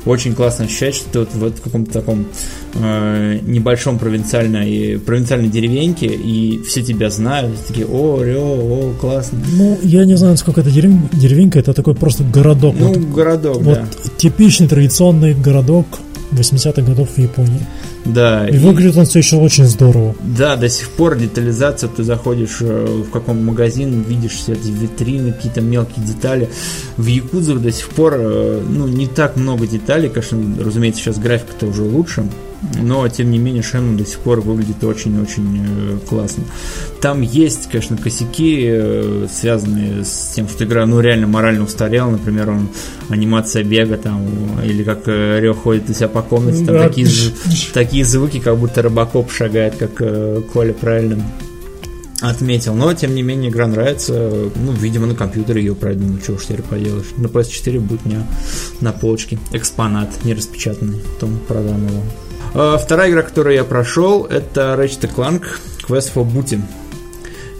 [0.06, 2.26] очень классно ощущать, что ты вот в, вот в каком-то таком
[2.74, 9.38] э, небольшом провинциальной, провинциальной деревеньке, и все тебя знают, такие, о, Рио, о, классно.
[9.52, 10.92] Ну, я не знаю, сколько это дерев...
[11.12, 12.74] деревенька, это такой просто городок.
[12.78, 13.88] Ну, вот, городок, вот да.
[14.16, 15.86] типичный традиционный городок
[16.32, 17.60] 80-х годов в Японии.
[18.06, 20.14] Да, И выглядит он все еще очень здорово.
[20.22, 25.32] Да, до сих пор детализация, ты заходишь э, в каком магазин, видишь все эти витрины,
[25.32, 26.48] какие-то мелкие детали.
[26.96, 31.66] В Якудзах до сих пор, э, ну, не так много деталей, конечно, разумеется, сейчас графика-то
[31.66, 32.24] уже лучше,
[32.82, 36.44] но, тем не менее, Шенму до сих пор выглядит очень-очень э, классно.
[37.00, 42.50] Там есть, конечно, косяки, э, связанные с тем, что игра, ну, реально морально устарела, например,
[42.50, 42.68] он,
[43.08, 44.26] анимация бега там,
[44.64, 46.88] или как э, Рё ходит у себя по комнате, там Да.
[46.88, 47.08] такие,
[47.74, 49.96] такие звуки, как будто Робокоп шагает, как
[50.52, 51.22] Коля правильно
[52.22, 52.74] отметил.
[52.74, 54.30] Но, тем не менее, игра нравится.
[54.56, 56.04] Ну, видимо, на компьютере ее пройду.
[56.06, 57.06] Ну, чего уж теперь поделаешь.
[57.18, 58.26] На PS4 будет у меня
[58.80, 60.98] на полочке экспонат, не распечатанный.
[61.14, 62.02] Потом продам его.
[62.58, 65.42] А, Вторая игра, которую я прошел, это Ratchet Clank
[65.86, 66.58] Quest for Booty.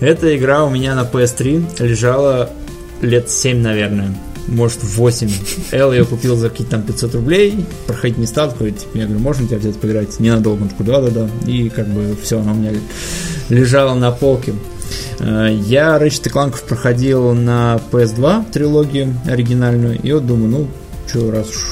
[0.00, 2.48] Эта игра у меня на PS3 лежала
[3.02, 4.16] лет 7, наверное.
[4.46, 5.30] Может, 8.
[5.72, 7.66] Эл ее купил за какие-то там 500 рублей.
[7.86, 8.50] Проходить не стал.
[8.52, 10.18] Такой, типа, я говорю, можно тебя взять поиграть?
[10.18, 10.62] Ненадолго.
[10.62, 11.28] Он такой, да-да-да.
[11.46, 12.72] И как бы все, она у меня
[13.50, 14.54] лежала на полке.
[15.18, 20.00] Э, Я Ratchet Clank проходил на PS2 трилогию оригинальную.
[20.00, 20.68] И вот думаю, ну,
[21.06, 21.66] что, раз уж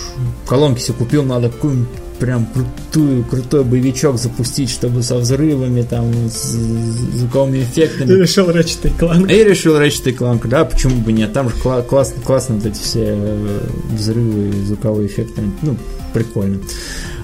[0.46, 6.52] колонки себе купил, надо какую-нибудь прям крутую, крутой боевичок запустить, чтобы со взрывами, там, с
[6.52, 8.06] звуковыми эффектами.
[8.06, 9.30] Ты решил Ratchet и Clank.
[9.30, 12.80] И решил Ratchet Clank, да, почему бы нет, там же кла- классно, классно вот эти
[12.80, 13.60] все э,
[13.92, 15.76] взрывы и звуковые эффекты, ну,
[16.14, 16.60] прикольно.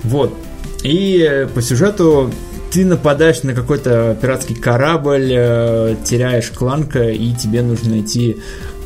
[0.03, 0.35] Вот,
[0.83, 2.31] и э, по сюжету
[2.71, 8.37] ты нападаешь на какой-то пиратский корабль, э, теряешь кланка, и тебе нужно найти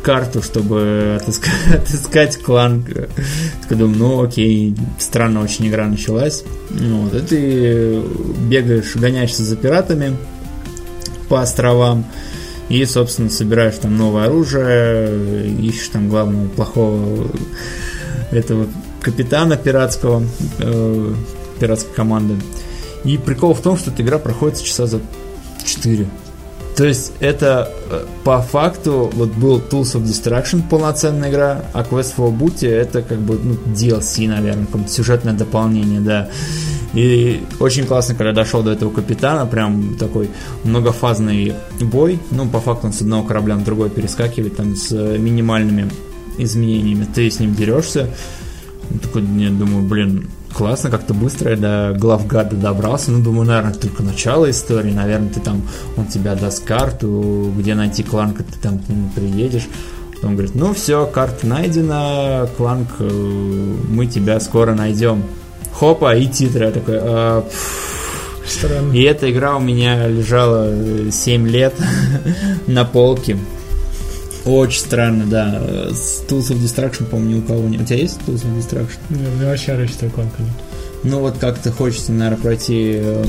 [0.05, 2.85] карту, чтобы отыскать, отыскать клан.
[3.63, 6.45] Такой думаю, ну окей, странно очень игра началась.
[6.71, 8.03] Ну, Вот, и ты
[8.49, 10.17] бегаешь, гоняешься за пиратами
[11.29, 12.05] по островам,
[12.69, 17.29] и, собственно, собираешь там новое оружие, ищешь там главного плохого
[18.31, 18.67] этого
[19.01, 20.23] капитана пиратского,
[20.59, 21.15] э,
[21.61, 22.37] пиратской команды.
[23.05, 25.01] И прикол в том, что эта игра проходит часа за
[25.65, 26.07] 4.
[26.77, 32.15] То есть это э, по факту вот был Tools of Destruction полноценная игра, а Quest
[32.17, 36.29] for Booty это как бы ну, DLC, наверное, какое-то сюжетное дополнение, да.
[36.95, 40.31] И очень классно, когда дошел до этого капитана, прям такой
[40.65, 42.19] многофазный бой.
[42.31, 45.91] Ну, по факту он с одного корабля на другой перескакивает, там с минимальными
[46.39, 47.07] изменениями.
[47.13, 48.11] Ты с ним дерешься.
[49.03, 53.11] Такой, я думаю, блин, классно, как-то быстро я до главгада добрался.
[53.11, 54.93] Ну, думаю, наверное, только начало истории.
[54.93, 55.63] Наверное, ты там,
[55.97, 59.67] он тебя даст карту, где найти кланка, ты там к нему приедешь.
[60.15, 65.23] Потом говорит, ну все, карта найдена, кланк, э, мы тебя скоро найдем.
[65.73, 66.67] Хопа, и титры.
[66.67, 67.85] Я такой, «А, пф».
[68.47, 68.93] Странно.
[68.93, 71.75] И эта игра у меня лежала э, 7 лет
[72.67, 73.37] на полке.
[74.45, 75.63] Очень странно, да.
[75.91, 77.83] С Tools of Destruction, по-моему, ни у кого нет.
[77.83, 78.99] У тебя есть Tools of Destruction?
[79.11, 80.53] Не, мне вообще Ratchet и Clank нет.
[81.05, 83.25] Ну вот как-то хочется, наверное, пройти э,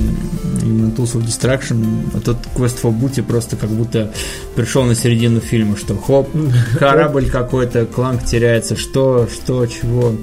[0.62, 2.10] именно Tools of Destruction.
[2.14, 4.12] А тот Quest for Booty просто как будто
[4.56, 6.30] пришел на середину фильма, что хоп,
[6.80, 10.14] корабль какой-то, кланк теряется, что, что, чего.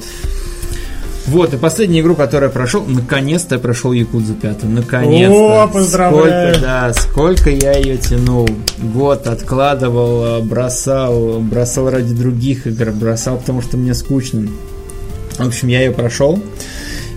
[1.27, 4.65] Вот, и последнюю игру, которую я прошел, наконец-то я прошел Якудзу 5.
[4.65, 5.65] Наконец-то.
[5.65, 6.55] О, поздравляю.
[6.55, 8.49] Сколько, да, сколько я ее тянул.
[8.79, 14.49] Год откладывал, э, бросал, бросал ради других игр, бросал, потому что мне скучно.
[15.39, 16.43] В общем, я ее прошел.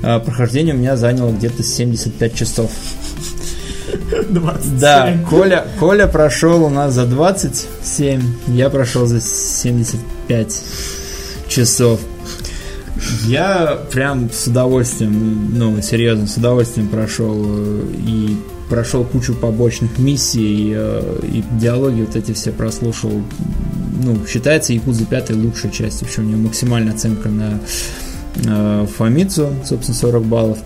[0.03, 2.69] А, Прохождение у меня заняло где-то 75 часов.
[4.29, 4.79] 27.
[4.79, 10.63] Да, Коля, Коля прошел у нас за 27, я прошел за 75
[11.47, 11.99] часов.
[13.27, 18.37] Я прям с удовольствием, ну, серьезно, с удовольствием прошел э, и
[18.69, 23.11] прошел кучу побочных миссий, э, и диалоги вот эти все прослушал.
[24.03, 27.59] Ну, считается Якудза 5 лучшей частью, вообще у нее максимальная оценка на
[28.43, 30.57] э, Фамицу, собственно, 40 баллов.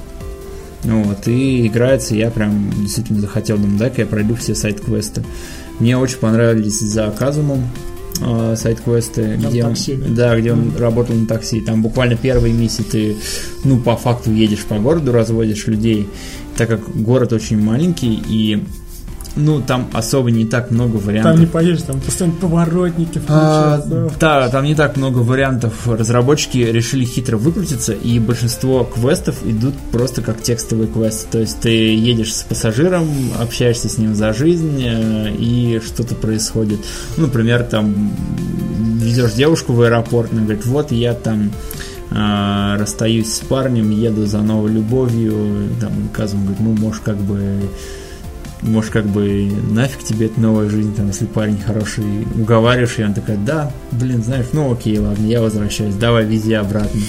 [0.83, 5.23] Вот, и играется, я прям действительно захотел, думаю, дай-ка я пройду все сайт-квесты.
[5.79, 7.63] Мне очень понравились за Казумом
[8.21, 9.75] э, сайт-квесты, где он,
[10.09, 11.61] да, где он работал на такси.
[11.61, 13.15] Там буквально первые миссии ты,
[13.63, 16.07] ну, по факту едешь по городу, разводишь людей,
[16.55, 18.63] так как город очень маленький и
[19.35, 21.33] ну, там особо не так много вариантов.
[21.33, 23.81] Там не поедешь, там постоянно поворотники А,
[24.19, 25.87] да, там не так много вариантов.
[25.87, 31.27] Разработчики решили хитро выкрутиться, и большинство квестов идут просто как текстовые квесты.
[31.31, 33.07] То есть ты едешь с пассажиром,
[33.39, 36.79] общаешься с ним за жизнь, э, и что-то происходит.
[37.17, 38.11] Ну, например, там
[38.99, 41.51] везешь девушку в аэропорт, она говорит, вот я там
[42.11, 47.61] э, расстаюсь с парнем, еду за новой любовью, там, Казум говорит, ну, может, как бы
[48.61, 52.03] может, как бы нафиг тебе эта новая жизнь, там, если парень хороший,
[52.35, 56.99] уговариваешь, и он такая, да, блин, знаешь, ну окей, ладно, я возвращаюсь, давай, вези обратно.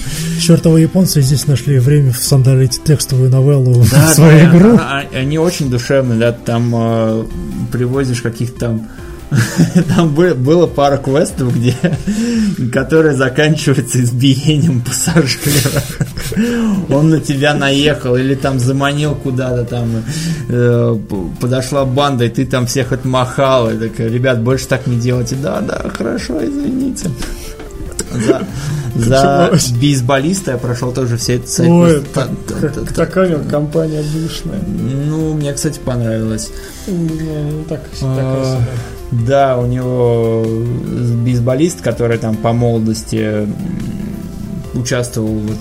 [0.41, 4.77] Чертовы японцы здесь нашли время всандалить текстовую новеллу в Да, свою да, игру.
[4.79, 7.25] а- а- они очень душевные, да, там э,
[7.73, 8.89] привозишь каких-то там
[9.97, 11.75] там бы- было пара квестов, где,
[12.73, 15.83] которые заканчиваются избиением пассажира.
[16.95, 19.89] Он на тебя наехал или там заманил куда-то там,
[20.49, 20.97] э,
[21.41, 23.71] подошла банда, и ты там всех отмахал.
[23.71, 25.37] И такая, ребят, больше так не делайте.
[25.37, 27.09] Да, да, хорошо, извините.
[28.13, 28.43] За,
[28.97, 31.73] за бейсболиста я прошел тоже все эти сайты.
[31.73, 34.61] Ой, Та- та- та- та- такая компания душная.
[34.67, 36.51] Ну, мне, кстати, понравилось.
[36.89, 38.67] Ну, так- А, такая.
[39.13, 40.45] Да, у него
[41.25, 43.47] бейсболист, который там по молодости
[44.75, 45.59] участвовал вот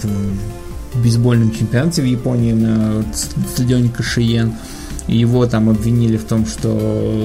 [0.94, 4.54] в бейсбольном чемпионате в Японии на стадионе Кашиен.
[5.08, 6.70] Его там обвинили в том, что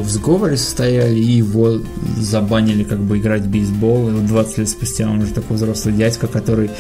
[0.02, 1.80] в сговоре состояли, и его
[2.16, 4.08] забанили как бы играть в бейсбол.
[4.08, 6.70] И вот 20 лет спустя он уже такой взрослый дядька, который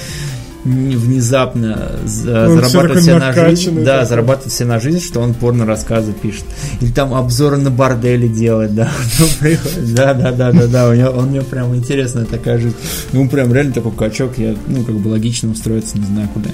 [0.64, 3.84] внезапно за- Он всё зарабатывает такой себе на жизнь.
[3.84, 4.08] Да, такой.
[4.08, 6.44] зарабатывает себе на жизнь, что он порно рассказы пишет.
[6.80, 8.90] Или там обзоры на бордели делает, да.
[9.40, 10.88] Приходит, Да, да, да, да, да.
[10.88, 12.76] У него, он у него прям интересная такая жизнь.
[13.12, 14.38] Ну, прям реально такой качок.
[14.38, 16.50] Я, ну, как бы логично устроиться, не знаю, куда.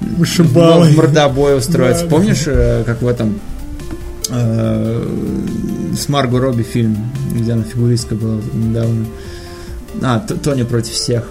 [0.00, 0.88] Вышибалы.
[0.90, 2.04] В мордобой устроиться.
[2.04, 3.38] Да, Помнишь, э, как в этом
[4.30, 5.06] э,
[5.98, 6.96] с Марго Робби фильм,
[7.34, 9.06] где она фигуристка была недавно?
[10.02, 11.24] А, Тони против всех.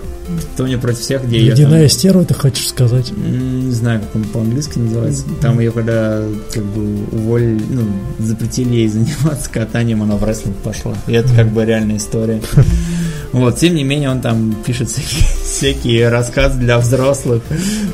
[0.58, 3.12] Тони против всех, где Ледяная стерва, ты хочешь сказать?
[3.16, 5.24] Не знаю, как он по-английски называется.
[5.42, 6.24] Там ее когда
[6.54, 7.88] как бы уволили, ну,
[8.20, 10.96] запретили ей заниматься катанием, она в рестлинг пошла.
[11.08, 12.42] И это как бы реальная история.
[13.40, 17.42] Вот, тем не менее, он там пишет всякие, всякие рассказы для взрослых,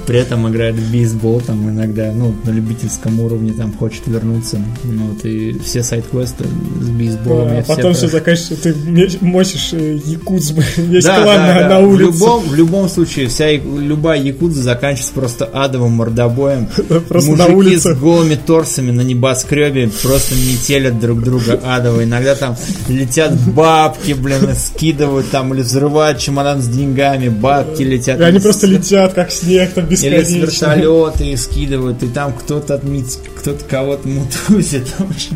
[0.07, 4.59] при этом играет в бейсбол, там иногда, ну, на любительском уровне там хочет вернуться.
[4.83, 6.45] Ну, Вот, и все сайт-квесты
[6.81, 8.09] с бейсболом А потом все прошел.
[8.09, 11.69] заканчивается, ты мочишь э, якудз, весь Да, клан да, на, да.
[11.69, 12.03] на В улице.
[12.13, 16.67] любом, в любом случае, вся любая якудза заканчивается просто адовым мордобоем.
[17.07, 17.95] Просто Мужики на улице.
[17.95, 22.03] с голыми торсами на небоскребе просто метелят друг друга адово.
[22.03, 22.55] Иногда там
[22.87, 28.19] летят бабки, блин, скидывают там или взрывают чемодан с деньгами, бабки летят.
[28.19, 30.35] И они Или просто с- летят, как снег, там Или с бесконечно.
[30.75, 34.87] вертолета и скидывают, и там кто-то отметит, кто-то кого-то мутузит.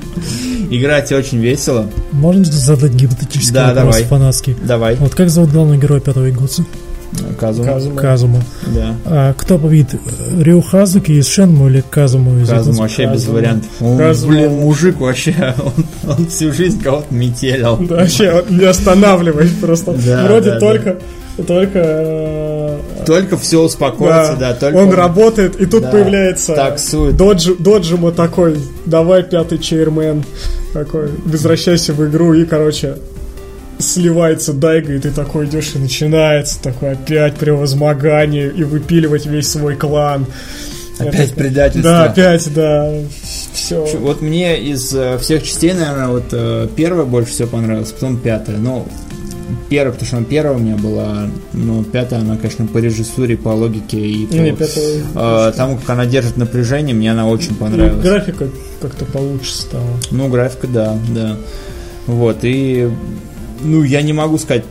[0.70, 1.90] Играть очень весело.
[2.12, 4.04] Можно задать гипотетический Да, вопрос давай.
[4.04, 4.56] фанатский?
[4.68, 6.66] Давай, Вот как зовут главного героя пятого Игуца?
[7.40, 7.68] Казума.
[7.68, 8.02] Казума.
[8.02, 8.40] Казума.
[8.68, 8.96] Да.
[9.06, 10.00] А кто победит?
[10.40, 12.82] Рю Хазуки из Шенму или Казуму из Казум Якудзы?
[12.82, 13.34] вообще без Казума.
[13.36, 13.70] вариантов.
[13.82, 14.34] Он, Казума.
[14.34, 15.36] блин, мужик вообще,
[15.66, 15.86] он,
[16.18, 17.78] он всю жизнь кого-то метелил.
[17.78, 19.94] Да, вообще, не останавливаясь просто.
[20.06, 20.98] Да, Вроде да, только,
[21.48, 21.80] только...
[21.84, 27.16] э, Только все успокоится, да, только он работает, и тут да, появляется таксует.
[27.18, 30.24] Доджи, Доджима такой, давай пятый чейрмен,
[30.74, 32.96] такой, возвращайся в игру, и, короче,
[33.80, 39.76] сливается Дайга, и ты такой идешь, и начинается такое опять превозмогание, и выпиливать весь свой
[39.76, 40.26] клан.
[40.98, 41.92] Опять Это- предательство.
[41.92, 42.90] Да, опять, да,
[43.54, 43.86] все.
[44.00, 48.56] Вот мне из э, всех частей, наверное, вот э, первая больше всего понравилась, потом пятая.
[48.58, 48.88] Ну,
[49.70, 53.50] первая, потому что она первая у меня была, но пятая, она, конечно, по режиссуре, по
[53.50, 57.56] логике и по Не, пятого- э, тому, как она держит напряжение, мне она очень И
[57.56, 58.02] понравилась.
[58.02, 58.48] графика
[58.82, 59.90] как-то получше стала.
[60.12, 61.36] Ну, графика, да, да.
[62.08, 62.90] Вот, и,
[63.66, 64.64] ну, я не могу сказать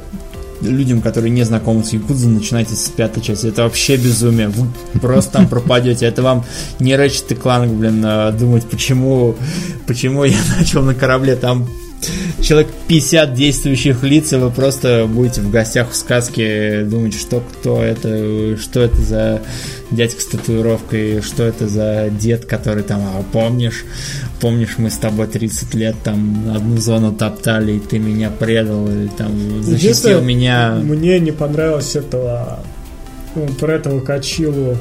[0.60, 3.46] людям, которые не знакомы с Якудзой, начинайте с пятой части.
[3.46, 4.48] Это вообще безумие.
[4.48, 4.66] Вы
[5.00, 6.06] просто там пропадете.
[6.06, 6.44] Это вам
[6.78, 9.36] не Ratchet и Clank, блин, а, думать, почему,
[9.86, 11.36] почему я начал на корабле.
[11.36, 11.68] Там
[12.42, 17.82] человек 50 действующих лиц, и вы просто будете в гостях в сказке думать, что кто
[17.82, 19.42] это, что это за
[19.90, 23.84] дядька с татуировкой, что это за дед, который там, а помнишь,
[24.40, 29.08] помнишь, мы с тобой 30 лет там одну зону топтали, и ты меня предал, или
[29.08, 30.78] там защитил меня.
[30.82, 32.60] Мне не понравилось этого
[33.34, 34.76] ну, про этого Качилу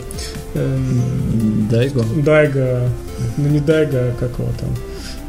[0.53, 2.03] эм, Дайго?
[2.23, 2.89] Дайга,
[3.37, 4.69] ну не Дайга, а как его там,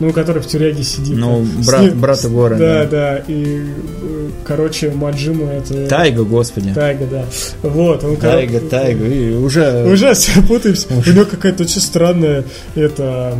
[0.01, 1.16] ну, который в тюряге сидит.
[1.16, 2.57] Ну, брат, ним- брата Гора.
[2.57, 3.62] Да, да, и,
[4.03, 5.86] э, короче, Маджима это...
[5.86, 6.72] Тайга, господи.
[6.74, 7.24] Тайга, да.
[7.62, 9.07] Вот, он, кор- Тайга, Тайга.
[9.07, 9.84] И уже...
[9.90, 10.88] Уже все путаемся.
[10.90, 13.36] У него какая-то очень странная это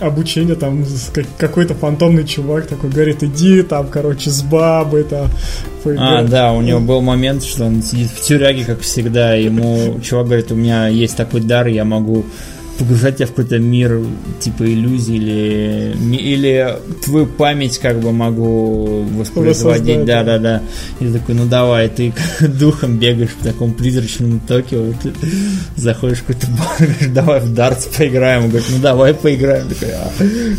[0.00, 0.84] обучение, там
[1.36, 5.26] какой-то фантомный чувак такой говорит, иди там, короче, с бабой там.
[5.26, 6.28] А, поиграй».
[6.28, 10.52] да, у него был момент, что он сидит в тюряге, как всегда, ему чувак говорит,
[10.52, 12.24] у меня есть такой дар, я могу
[12.78, 14.00] погружать тебя в какой-то мир
[14.40, 20.38] типа иллюзий или, или твою память как бы могу воспроизводить, да, да.
[20.38, 20.62] да.
[21.00, 25.12] И такой, ну давай, ты духом бегаешь в таком призрачном Токио, ты
[25.76, 29.92] заходишь в какой-то бар, говоришь, давай в дартс поиграем, он говорит, ну давай поиграем, такой,
[29.92, 30.10] «А,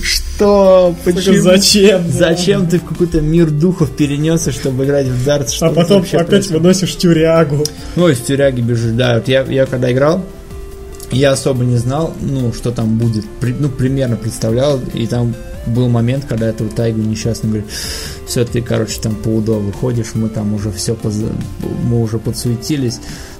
[0.03, 1.41] что, почему?
[1.41, 2.03] Зачем?
[2.05, 5.53] да?» Зачем ты в какой-то мир духов перенесся, чтобы играть в дартс?
[5.53, 6.49] Что А потом опять происходит?
[6.51, 7.63] выносишь тюрягу.
[7.95, 9.15] Ну, из тюряги бежишь, да.
[9.15, 10.23] Вот я, я когда играл,
[11.11, 13.25] я особо не знал, ну, что там будет.
[13.39, 15.33] При- ну, примерно представлял, и там
[15.65, 17.69] был момент, когда этого тайгу несчастно говорит,
[18.25, 20.97] все, ты, короче, там по УДО выходишь, мы там уже все,
[21.83, 22.99] мы уже подсуетились,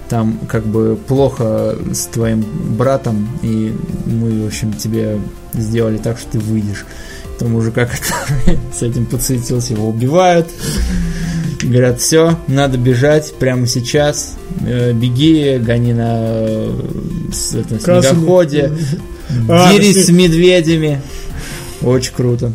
[0.09, 2.45] там как бы плохо с твоим
[2.77, 5.19] братом, и мы, в общем, тебе
[5.53, 6.85] сделали так, что ты выйдешь.
[7.37, 10.47] Там мужика, который с этим подсуетился, его убивают.
[11.61, 14.35] Говорят, все, надо бежать прямо сейчас.
[14.65, 16.81] Э, Беги, гони на э,
[17.33, 18.15] с- это, Казуми.
[18.15, 18.71] снегоходе,
[19.49, 21.01] А, дерись с медведями.
[21.81, 22.53] Очень круто.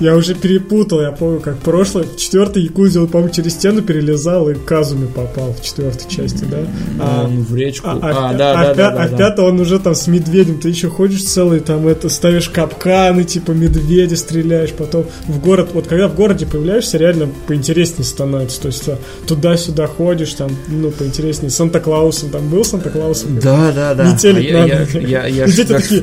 [0.00, 4.48] Я уже перепутал, я помню, как прошлый, в четвертой Якузе он, по-моему, через стену перелезал
[4.48, 6.58] и к Казуме попал в четвертой части, да?
[7.00, 7.86] А, Он в речку.
[7.88, 9.16] а, А, а да, а да, да, а да.
[9.16, 13.52] пятом он уже там с медведем, ты еще ходишь целый, там это, ставишь капканы, типа
[13.52, 18.88] медведя стреляешь, потом в город, вот когда в городе появляешься, реально поинтереснее становится, то есть
[18.88, 23.38] а, туда-сюда ходишь, там, ну, поинтереснее, Санта-Клаусом, там был Санта-Клаусом?
[23.40, 24.12] Да, да, да.
[24.12, 24.98] Метелик А я, я, надо.
[24.98, 26.02] я, я И ж дети даже такие-.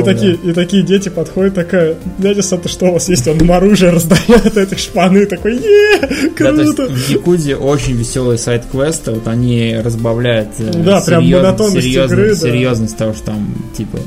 [0.00, 3.17] И такие, и такие дети подходят, такая, дядя Санта, что у вас есть?
[3.26, 6.00] Он им оружие раздает, этих шпаны, такой, е
[6.38, 6.92] Да, то есть круто!
[6.92, 12.28] в Якузе очень веселые сайт-квесты, вот они разбавляют э, Да, прям серьез- монотонность серьезно- игры,
[12.30, 12.34] да.
[12.36, 13.98] серьезность того, что там, типа,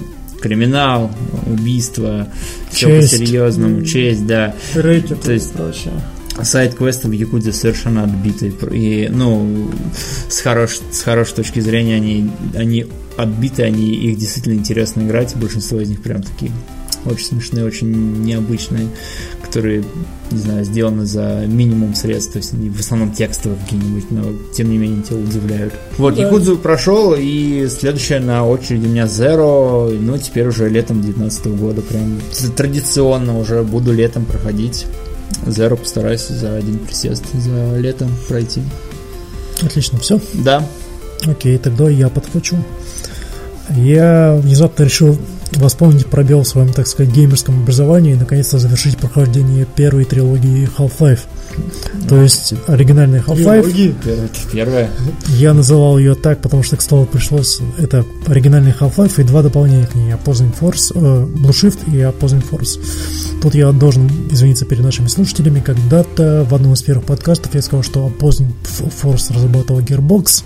[0.41, 1.11] криминал,
[1.45, 2.27] убийство,
[2.71, 3.11] все Честь.
[3.19, 4.55] по-серьезному, честь, да.
[4.73, 5.93] Рэкеты То есть- прочее.
[6.41, 8.53] Сайт-квесты в Якузе совершенно отбиты.
[8.71, 9.69] И, ну,
[10.29, 12.85] с, хорош, с хорошей точки зрения они, они
[13.17, 15.35] отбиты, они, их действительно интересно играть.
[15.35, 16.51] Большинство из них прям такие
[17.05, 18.87] очень смешные, очень необычные,
[19.41, 19.83] которые,
[20.31, 24.23] не знаю, сделаны за минимум средств, то есть в основном текстовые какие-нибудь, но
[24.53, 25.73] тем не менее тебя удивляют.
[25.97, 26.23] Вот, Да.
[26.23, 31.81] Якудзу прошел, и следующая на очереди у меня Zero, ну, теперь уже летом 19 года,
[31.81, 32.19] прям
[32.55, 34.85] традиционно уже буду летом проходить.
[35.45, 38.61] Zero постараюсь за один присест за лето пройти.
[39.63, 40.19] Отлично, все.
[40.33, 40.67] Да,
[41.27, 42.57] Окей, тогда я подхвачу.
[43.69, 45.17] Я внезапно решил
[45.57, 51.21] восполнить пробел в своем, так сказать, геймерском образовании и наконец-то завершить прохождение первой трилогии Half-Life.
[52.07, 53.95] То есть оригинальный Half-Life.
[54.51, 54.89] Первое.
[55.37, 57.59] Я называл ее так, потому что к слову пришлось.
[57.77, 60.13] Это оригинальный Half-Life и два дополнения к ней.
[60.13, 62.79] Opposing Force, э, Blue Shift и Opposing Force.
[63.41, 65.61] Тут я должен извиниться перед нашими слушателями.
[65.61, 68.51] Когда-то в одном из первых подкастов я сказал, что Opposing
[69.01, 70.43] Force разрабатывал Gearbox,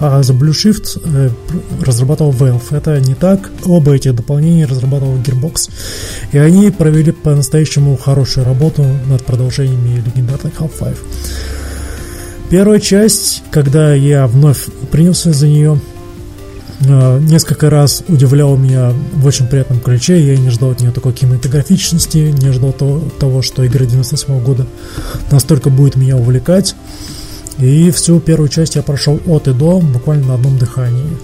[0.00, 1.30] а за Blue Shift э,
[1.84, 2.76] разрабатывал Valve.
[2.76, 3.50] Это не так.
[3.64, 5.70] Оба этих дополнения разрабатывал Gearbox.
[6.32, 10.98] И они провели по-настоящему хорошую работу над продолжениями легендарных Half-Life.
[12.50, 15.80] Первая часть, когда я вновь принялся за нее,
[16.80, 20.20] э, несколько раз удивлял меня в очень приятном ключе.
[20.20, 24.66] Я не ждал от нее такой кинематографичности, не ждал того, того, что игра 98 года
[25.30, 26.74] настолько будет меня увлекать.
[27.58, 31.16] И всю первую часть я прошел от и до буквально на одном дыхании.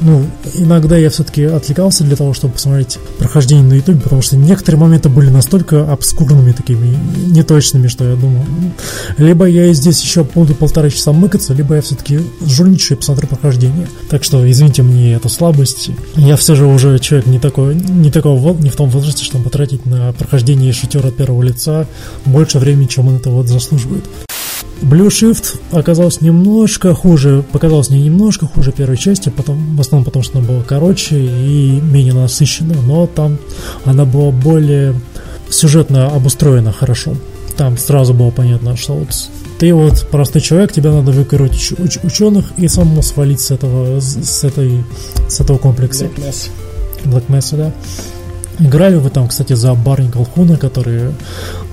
[0.00, 4.80] Ну, иногда я все-таки отвлекался для того, чтобы посмотреть прохождение на ютубе, потому что некоторые
[4.80, 8.72] моменты были настолько обскурными, такими неточными, что я думал, «М,
[9.18, 13.88] либо я здесь еще буду полтора часа мыкаться, либо я все-таки жульничаю и посмотрю прохождение.
[14.10, 15.90] Так что извините мне эту слабость.
[16.16, 19.86] Я все же уже человек не такой, не такого, не в том возрасте, чтобы потратить
[19.86, 21.86] на прохождение шутера первого лица
[22.24, 24.04] больше времени, чем он это вот заслуживает.
[24.82, 30.22] Blue Shift оказалось немножко хуже, показалось мне немножко хуже первой части, потом, в основном потому,
[30.22, 33.38] что она была короче и менее насыщенная, но там
[33.84, 34.94] она была более
[35.48, 37.14] сюжетно обустроена хорошо.
[37.56, 39.08] Там сразу было понятно, что вот
[39.58, 44.00] ты вот простой человек, тебе надо выкоротить уч- уч- ученых и самому свалить с этого,
[44.00, 44.84] с, этой,
[45.28, 46.06] с этого комплекса.
[46.06, 46.50] Black Mass.
[47.04, 47.72] Black Mesa, да.
[48.60, 51.10] Играли вы там, кстати, за Барни Колхуна, который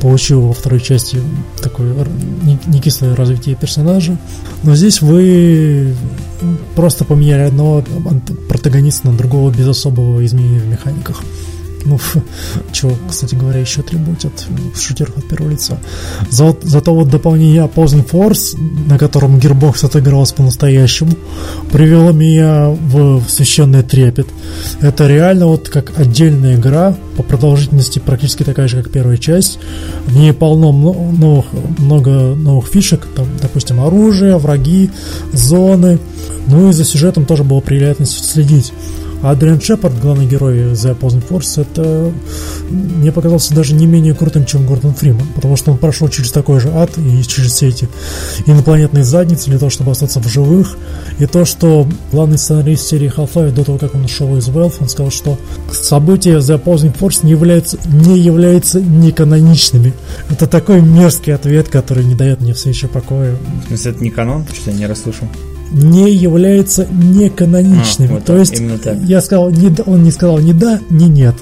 [0.02, 1.22] получил во второй части
[1.62, 2.10] такое р-
[2.44, 4.18] не, не кислое развитие персонажа.
[4.64, 5.94] Но здесь вы
[6.76, 7.84] просто поменяли одного
[8.50, 11.22] протагониста на другого без особого изменения в механиках.
[11.86, 12.00] Ну,
[12.72, 14.48] чего, кстати говоря, еще требует от
[14.80, 15.80] шутеров от первого лица.
[16.30, 18.58] За, зато вот дополнение Opposing Force,
[18.88, 21.12] на котором Gearbox отыгралась по-настоящему,
[21.72, 24.28] привело меня в священный трепет.
[24.82, 29.60] Это реально вот как отдельная игра, по продолжительности практически такая же, как первая часть.
[30.06, 31.46] В ней полно новых,
[31.78, 34.90] много новых фишек, там, допустим, оружие, враги,
[35.34, 36.00] зоны.
[36.48, 38.74] Ну и за сюжетом тоже было приятно следить.
[39.22, 42.12] А Адриан Шепард, главный герой The Opposing Force, это
[42.70, 46.60] мне показался даже не менее крутым, чем Гордон Фриман, потому что он прошел через такой
[46.60, 47.88] же ад и через все эти
[48.48, 50.78] инопланетные задницы для того, чтобы остаться в живых.
[51.20, 54.90] И то, что главный сценарист серии Half-Life до того, как он ушел из Valve, он
[54.90, 55.38] сказал, что
[55.72, 59.94] события The Opposing Force не являются, не являются неканоничными.
[60.30, 63.36] Это такой мерзкий ответ, который не дает мне все еще покоя.
[63.66, 64.46] В смысле, это не канон?
[64.52, 65.28] Что я не расслышал?
[65.72, 68.12] Не являются неканоничными.
[68.12, 68.62] А, вот То есть
[69.06, 71.36] я сказал, не, он не сказал ни да, ни нет.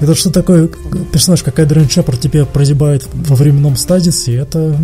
[0.00, 0.68] Это что такое
[1.12, 4.76] персонаж, как Эдриан Шепард тебе прозябает во временном стадисе, это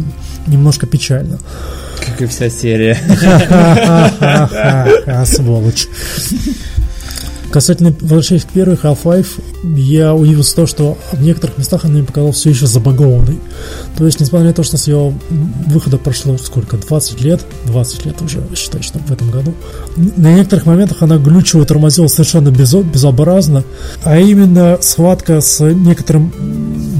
[0.47, 1.39] немножко печально.
[2.05, 2.99] Как и вся серия.
[5.25, 5.89] Сволочь.
[7.55, 9.41] Касательно, возвращаясь к первой Half-Life,
[9.77, 13.39] я удивился то, что в некоторых местах она мне показалась все еще забагованной.
[13.97, 15.15] То есть, несмотря на то, что с ее
[15.69, 19.55] выхода прошло сколько, 20 лет, 20 лет уже, считай, что в этом году,
[19.95, 23.63] на некоторых моментах она глючила, тормозила совершенно безо- безобразно,
[24.03, 26.33] а именно схватка с некоторым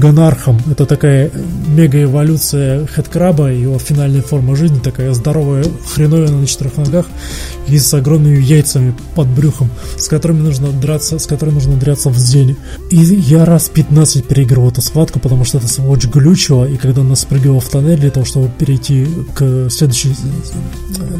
[0.05, 1.31] гонархом, это такая
[1.67, 7.07] мега-эволюция хедкраба, его финальная форма жизни, такая здоровая хреновина на четырех ногах
[7.67, 12.17] и с огромными яйцами под брюхом, с которыми нужно драться, с которой нужно драться в
[12.17, 12.55] зеле.
[12.91, 17.15] И я раз 15 переиграл эту схватку, потому что это сволочь глючила, и когда она
[17.15, 20.15] спрыгивала в тоннель для того, чтобы перейти к следующей,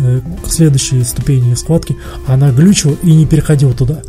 [0.03, 4.01] э, к следующей ступени схватки, она глючила и не переходила туда.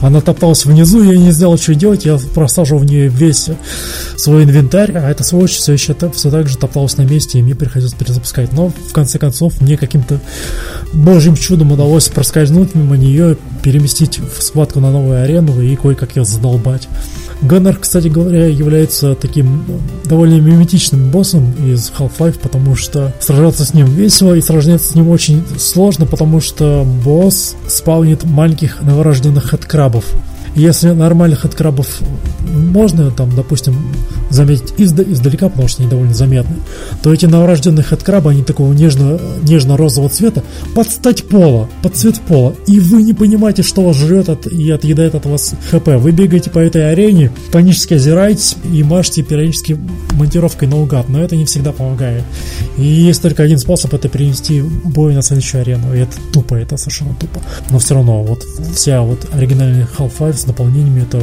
[0.00, 3.50] Она топталась внизу, я не знал, что делать, я просаживал в нее весь
[4.16, 7.54] свой инвентарь, а эта сволочь все еще все так же топталась на месте, и мне
[7.54, 8.52] приходилось перезапускать.
[8.52, 10.20] Но, в конце концов, мне каким-то
[10.92, 16.24] божьим чудом удалось проскользнуть мимо нее, переместить в схватку на новую арену и кое-как ее
[16.24, 16.88] задолбать.
[17.42, 19.64] Ганнер, кстати говоря, является таким
[20.04, 25.10] довольно миметичным боссом из Half-Life, потому что сражаться с ним весело и сражаться с ним
[25.10, 30.04] очень сложно, потому что босс спавнит маленьких новорожденных хедкрабов.
[30.54, 32.00] Если нормальных открабов
[32.48, 33.76] можно, там, допустим,
[34.30, 36.56] заметить изда издалека, потому что они довольно заметны,
[37.02, 40.42] то эти новорожденные хедкрабы, они такого нежно, нежно-розового цвета,
[40.74, 44.70] под стать пола, под цвет пола, и вы не понимаете, что вас жрет от, и
[44.70, 45.86] отъедает от вас хп.
[45.86, 49.78] Вы бегаете по этой арене, панически озираетесь и машете периодически
[50.12, 52.22] монтировкой наугад, но это не всегда помогает.
[52.76, 56.76] И есть только один способ это перенести бой на следующую арену, и это тупо, это
[56.76, 57.40] совершенно тупо.
[57.70, 58.44] Но все равно, вот
[58.74, 61.22] вся вот оригинальная Half-Life с дополнениями это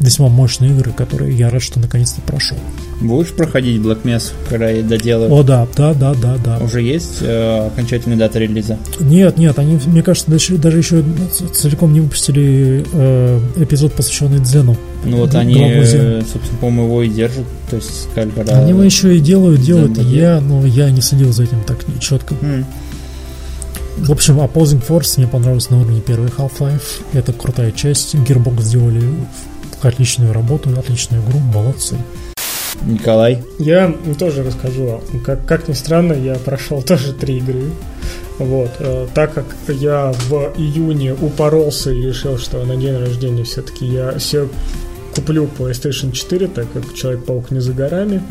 [0.00, 2.58] весьма мощные игры, которые я рад, что наконец-то прошел.
[3.00, 5.32] Будешь проходить Black Mesa, когда я доделаю?
[5.32, 6.58] О, да, да, да, да, да.
[6.58, 8.78] Уже есть э, окончательная дата релиза?
[9.00, 11.04] Нет, нет, они, мне кажется, даже, даже еще
[11.52, 14.76] целиком не выпустили э, эпизод, посвященный Дзену.
[15.04, 18.58] Ну вот они, э, собственно, по-моему, его и держат, то есть сказали, когда...
[18.58, 22.34] Они его еще и делают, делают, я, но я не следил за этим так четко.
[22.34, 22.64] Mm.
[23.96, 27.02] В общем, Opposing Force мне понравился на уровне первой Half-Life.
[27.12, 28.14] Это крутая часть.
[28.14, 29.02] Gearbox сделали
[29.82, 31.96] отличную работу, отличную игру, молодцы.
[32.82, 33.42] Николай?
[33.58, 35.00] Я тоже расскажу.
[35.24, 37.70] Как, как ни странно, я прошел тоже три игры.
[38.38, 43.86] Вот, э, так как я в июне упоролся и решил, что на день рождения все-таки
[43.86, 44.48] я все
[45.14, 48.22] куплю PlayStation 4, так как Человек-паук не за горами.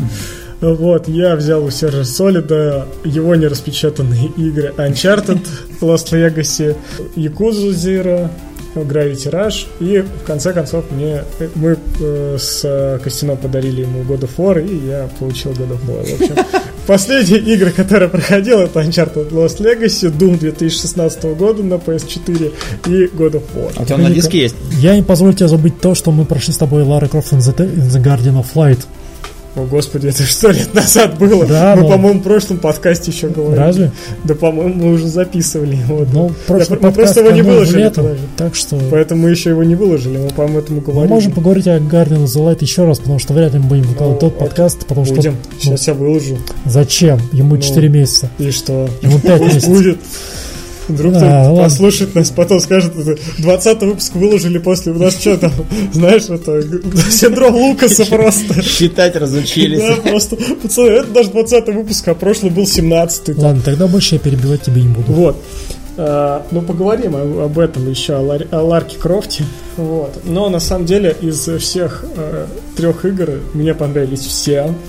[0.62, 5.46] Вот, я взял у Сержа Солида его нераспечатанные игры Uncharted,
[5.82, 6.76] Lost Legacy,
[7.16, 8.30] Yakuza Zero,
[8.76, 11.24] Gravity Rush, и в конце концов мне
[11.56, 16.04] мы э, с Костяном подарили ему God of War, и я получил God of War.
[16.04, 16.36] В общем,
[16.88, 22.54] последние игры, которые проходил, это Uncharted Lost Legacy, Doom 2016 года на PS4
[22.88, 23.72] и God of War.
[23.78, 24.56] А у тебя на диске есть?
[24.80, 27.56] Я не позволю тебе забыть то, что мы прошли с тобой Lara Croft in the,
[27.56, 28.80] in the Guardian of Light.
[29.56, 31.46] О, господи, это сто лет назад было.
[31.46, 31.90] Да, мы, но...
[31.90, 33.58] по-моему, в прошлом подкасте еще говорили.
[33.58, 33.92] Разве?
[34.26, 36.06] Да, по-моему, мы уже записывали его.
[36.12, 37.84] Ну, прошлый мы просто его не выложили.
[37.84, 38.78] Летом, так что...
[38.92, 41.04] Поэтому мы еще его не выложили, мы, по-моему, этому говорили.
[41.04, 43.68] Мы можем поговорить о Guardian of the Light еще раз, потому что вряд ли мы
[43.68, 45.22] будем выкладывать ну, тот подкаст, потому будем.
[45.22, 45.32] что...
[45.32, 46.38] Будем, сейчас ну, я выложу.
[46.66, 47.22] Зачем?
[47.32, 48.30] Ему ну, 4 месяца.
[48.38, 48.90] И что?
[49.02, 49.70] Ему 5 месяцев.
[49.70, 49.98] Будет.
[50.88, 52.94] Вдруг а, кто послушает нас, потом скажет,
[53.40, 55.52] 20 выпуск выложили после, у нас что там,
[55.92, 56.62] знаешь, это
[57.10, 58.62] синдром Лукаса просто.
[58.62, 59.80] Считать разучились.
[59.80, 64.20] Да, просто, пацаны, это даже 20 выпуск, а прошлый был 17 Ладно, тогда больше я
[64.20, 65.12] перебивать тебе не буду.
[65.14, 65.38] Вот.
[65.98, 69.46] А, ну, поговорим об этом еще, о Ларке Крофте.
[69.78, 70.22] Вот.
[70.26, 74.74] Но на самом деле из всех э, трех игр мне понравились все.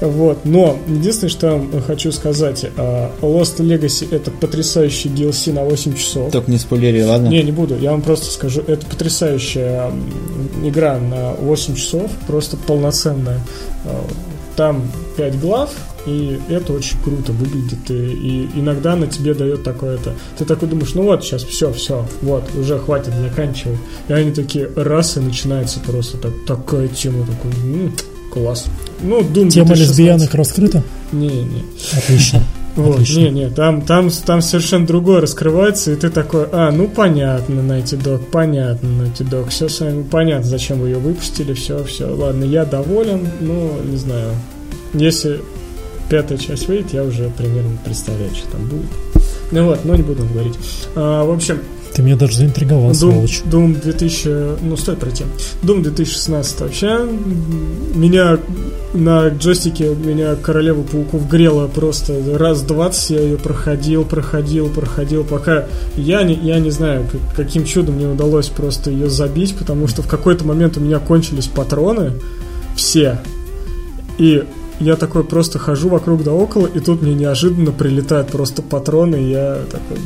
[0.00, 0.44] Вот.
[0.44, 6.30] Но единственное, что я хочу сказать, э, Lost Legacy это потрясающий DLC на 8 часов.
[6.30, 7.26] Только не спойлери, ладно?
[7.26, 7.76] Не, не буду.
[7.76, 9.90] Я вам просто скажу, это потрясающая
[10.62, 13.40] игра на 8 часов, просто полноценная.
[13.86, 14.02] Э,
[14.54, 15.70] там 5 глав,
[16.08, 20.14] и это очень круто выглядит, и, и иногда на тебе дает такое-то.
[20.38, 23.76] Ты такой думаешь, ну вот, сейчас все, все, вот, уже хватит, заканчивай.
[24.08, 27.92] И они такие, раз, и начинается просто так, такая тема, такой, м-м,
[28.32, 28.66] класс.
[29.02, 29.78] Ну, Doom Тема 2016.
[29.78, 30.82] лесбиянок раскрыта?
[31.12, 31.64] Не, не.
[31.96, 32.42] Отлично.
[32.76, 33.18] Вот, Отлично.
[33.18, 37.96] не, не, там, там, там совершенно другое раскрывается, и ты такой, а, ну понятно, Найти
[37.96, 42.44] Dog, понятно, Найти Dog, все с вами понятно, зачем вы ее выпустили, все, все, ладно,
[42.44, 44.30] я доволен, ну, не знаю,
[44.94, 45.40] если
[46.08, 48.90] пятая часть выйдет, я уже примерно представляю, что там будет.
[49.50, 50.58] Ну вот, но не буду говорить.
[50.94, 51.60] А, в общем,
[51.94, 53.42] ты меня даже заинтриговал, Doom, сволочь.
[53.44, 54.62] Doom 2000...
[54.62, 55.24] Ну, стоит пройти.
[55.62, 57.00] Doom 2016 вообще
[57.94, 58.38] меня
[58.94, 65.66] на джойстике меня Королева Пауков грела просто раз 20 я ее проходил, проходил, проходил, пока
[65.96, 70.06] я не, я не знаю, каким чудом мне удалось просто ее забить, потому что в
[70.06, 72.12] какой-то момент у меня кончились патроны,
[72.76, 73.18] все,
[74.18, 74.44] и
[74.80, 79.30] я такой просто хожу вокруг да около, и тут мне неожиданно прилетают просто патроны, и
[79.30, 79.98] я такой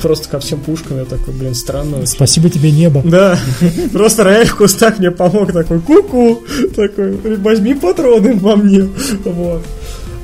[0.00, 2.06] просто ко всем пушкам, я такой, блин, странно.
[2.06, 3.02] Спасибо тебе, небо.
[3.04, 3.38] Да,
[3.92, 6.42] просто рояль в кустах мне помог, такой, ку-ку,
[6.74, 8.88] такой, возьми патроны во мне,
[9.24, 9.62] вот.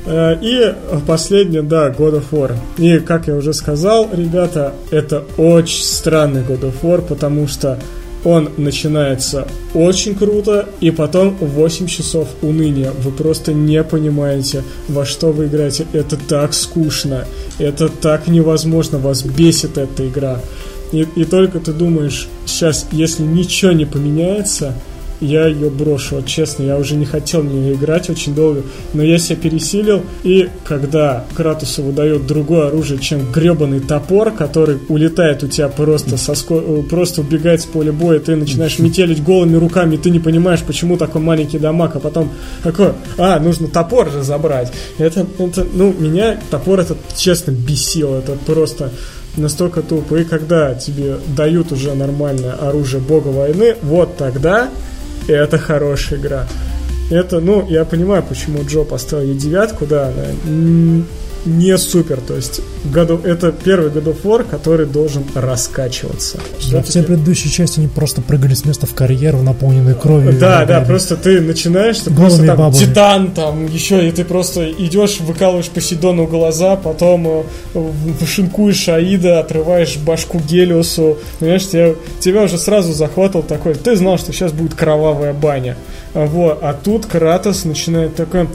[0.05, 0.73] Э, и
[1.07, 2.55] последнее, да, God of War.
[2.77, 7.79] И, как я уже сказал, ребята, это очень странный God of War, потому что
[8.25, 12.91] он начинается очень круто, и потом 8 часов уныния.
[12.91, 15.85] Вы просто не понимаете, во что вы играете.
[15.93, 17.25] Это так скучно,
[17.59, 20.41] это так невозможно, вас бесит эта игра.
[20.91, 24.73] И, и только ты думаешь, сейчас, если ничего не поменяется,
[25.21, 26.15] я ее брошу.
[26.15, 28.63] Вот честно, я уже не хотел в нее играть очень долго,
[28.93, 35.43] но я себя пересилил, и когда Кратусу выдает другое оружие, чем гребаный топор, который улетает
[35.43, 36.55] у тебя просто со ско...
[36.55, 40.97] Э, просто убегает с поля боя, ты начинаешь метелить голыми руками, ты не понимаешь, почему
[40.97, 42.31] такой маленький дамаг, а потом
[42.63, 44.71] такой, а, нужно топор же забрать.
[44.97, 48.91] Это, это ну, меня топор этот, честно, бесил, это просто
[49.37, 50.15] настолько тупо.
[50.15, 54.69] И когда тебе дают уже нормальное оружие бога войны, вот тогда
[55.27, 56.47] и это хорошая игра.
[57.09, 61.03] Это, ну, я понимаю, почему Джо поставил ей девятку, да, она
[61.45, 62.19] не супер.
[62.21, 66.39] То есть году, это первый God of War, который должен раскачиваться.
[66.71, 70.33] Да, все предыдущие части они просто прыгали с места в карьеру, наполненную кровью.
[70.39, 72.73] Да, да, просто ты начинаешь, ты просто там бабами.
[72.73, 77.85] титан, там еще, и ты просто идешь, выкалываешь Посейдону глаза, потом э,
[78.25, 81.17] шинкуешь Аида, отрываешь башку Гелиосу.
[81.39, 85.75] Понимаешь, тебя, тебя уже сразу захватывал такой, ты знал, что сейчас будет кровавая баня.
[86.15, 88.47] Вот, а тут Кратос начинает такой,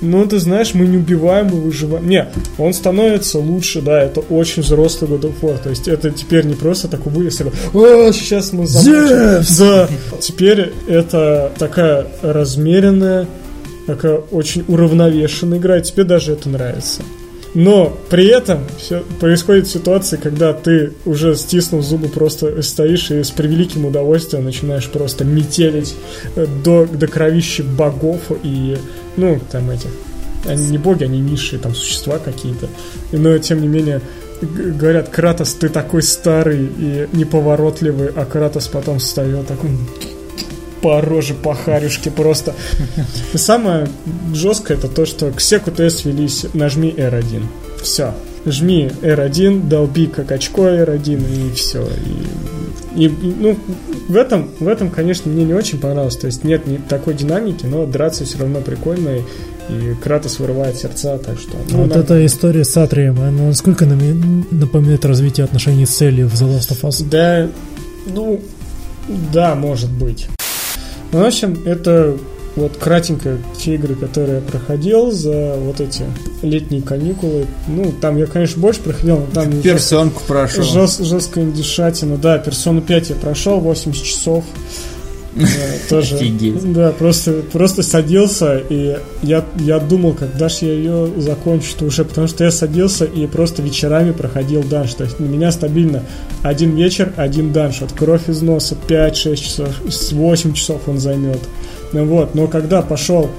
[0.00, 2.08] ну, ты знаешь, мы не убиваем, мы выживаем.
[2.08, 2.28] Не,
[2.58, 5.62] он становится лучше, да, это очень взрослый God of War.
[5.62, 9.44] То есть это теперь не просто такой вывес, о, сейчас мы замочим.
[9.58, 9.88] Да,
[10.20, 13.26] теперь это такая размеренная,
[13.86, 17.02] такая очень уравновешенная игра, и тебе даже это нравится.
[17.54, 23.30] Но при этом все, происходит ситуация, когда ты уже стиснув зубы просто стоишь и с
[23.30, 25.94] превеликим удовольствием начинаешь просто метелить
[26.36, 28.76] э, до, до кровищи богов и,
[29.16, 29.90] ну, там этих
[30.48, 32.68] они не боги, они низшие там существа какие-то.
[33.12, 34.00] Но тем не менее,
[34.40, 39.70] говорят, Кратос, ты такой старый и неповоротливый, а Кратос потом встает такой
[40.80, 42.54] по роже, по харюшке просто.
[43.34, 43.88] Самое
[44.32, 47.44] жесткое это то, что к секу ТС велись нажми R1.
[47.82, 48.14] Все.
[48.46, 51.84] Жми R1, долби как очко R1 и все.
[51.84, 53.56] И, и, ну,
[54.08, 56.16] в этом, в этом, конечно, мне не очень понравилось.
[56.16, 59.16] То есть нет ни такой динамики, но драться все равно прикольно.
[59.16, 59.20] И,
[59.70, 61.56] и Кратос вырывает сердца, так что...
[61.70, 62.00] Ну, вот нам...
[62.00, 66.82] эта история с Атрием, она насколько напоминает развитие отношений с Элли в The Last of
[66.82, 67.06] Us?
[67.08, 67.48] Да,
[68.06, 68.40] ну,
[69.32, 70.28] да, может быть.
[71.12, 72.16] Ну, в общем, это
[72.58, 76.04] вот кратенько те игры, которые я проходил за вот эти
[76.42, 77.46] летние каникулы.
[77.66, 79.62] Ну, там я, конечно, больше проходил, но там...
[79.62, 80.62] Персонку прошел.
[80.62, 82.16] Жест, жесткая индюшатина.
[82.16, 84.44] Да, персону 5 я прошел, 80 часов.
[85.88, 86.18] Тоже,
[86.64, 92.26] да, просто, просто садился, и я, я думал, когда же я ее закончу уже, потому
[92.26, 94.94] что я садился и просто вечерами проходил данж.
[94.94, 96.02] То есть на меня стабильно
[96.42, 97.82] один вечер, один данж.
[97.82, 99.68] От кровь из носа 5-6 часов,
[100.12, 101.40] 8 часов он займет.
[101.92, 103.30] Ну вот, но когда пошел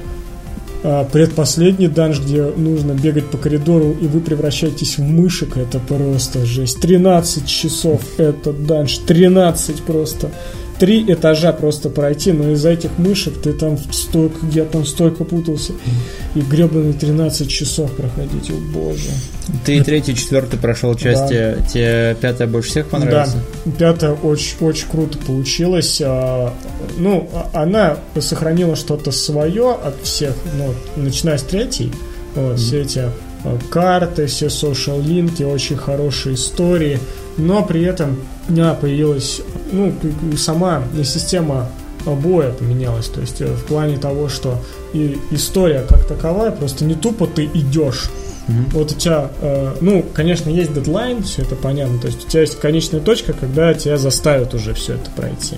[0.81, 6.45] а, предпоследний данж, где нужно бегать по коридору, и вы превращаетесь в мышек, это просто
[6.45, 6.79] жесть.
[6.79, 10.31] 13 часов этот данж, 13 просто
[10.79, 15.73] три этажа просто пройти, но из-за этих мышек ты там столько, я там столько путался.
[16.35, 19.09] И гребаные 13 часов проходить, о боже.
[19.65, 21.61] Ты третий, четвертый прошел части, да.
[21.63, 23.35] тебе пятая больше всех понравилась?
[23.65, 26.01] Да, пятая очень, очень круто получилась.
[26.03, 26.53] А,
[26.97, 31.91] ну, а, она сохранила что-то свое от всех, ну, начиная с третьей,
[32.35, 32.55] вот, mm-hmm.
[32.57, 32.99] все эти
[33.43, 36.99] а, карты, все social линки, очень хорошие истории,
[37.37, 38.19] но при этом
[38.49, 39.93] меня появилась, ну,
[40.37, 41.69] сама система
[42.05, 44.59] боя поменялась, то есть э, в плане того, что
[44.93, 48.09] и история как таковая, просто не тупо ты идешь,
[48.49, 48.73] Mm-hmm.
[48.73, 51.99] Вот у тебя, э, ну, конечно, есть дедлайн, все это понятно.
[51.99, 55.57] То есть у тебя есть конечная точка, когда тебя заставят уже все это пройти.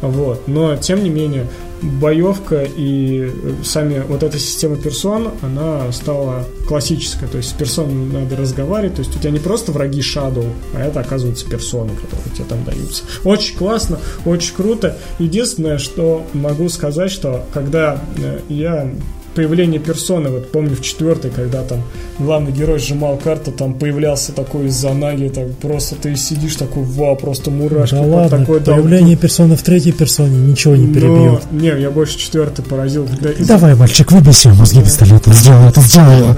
[0.00, 0.46] Вот.
[0.46, 1.46] Но, тем не менее,
[1.82, 7.28] боевка и э, сами вот эта система персон, она стала классической.
[7.28, 8.96] То есть с персонами надо разговаривать.
[8.96, 12.64] То есть у тебя не просто враги Shadow, а это, оказывается, персоны, которые тебе там
[12.64, 13.04] даются.
[13.24, 14.98] Очень классно, очень круто.
[15.18, 18.90] Единственное, что могу сказать, что когда э, я
[19.36, 21.82] появление персоны, вот помню в четвертой, когда там
[22.18, 27.16] главный герой сжимал карту, там появлялся такой из-за ноги, так просто ты сидишь такой, вау,
[27.16, 27.94] просто мурашки.
[27.94, 31.42] Да ладно, такой, появление да, персоны в третьей персоне ничего не перебьет.
[31.50, 33.06] Но, не, я больше четвертый поразил.
[33.06, 36.36] Когда Давай, мальчик, выбей себе мозги пистолетом, сделай это, сделай это.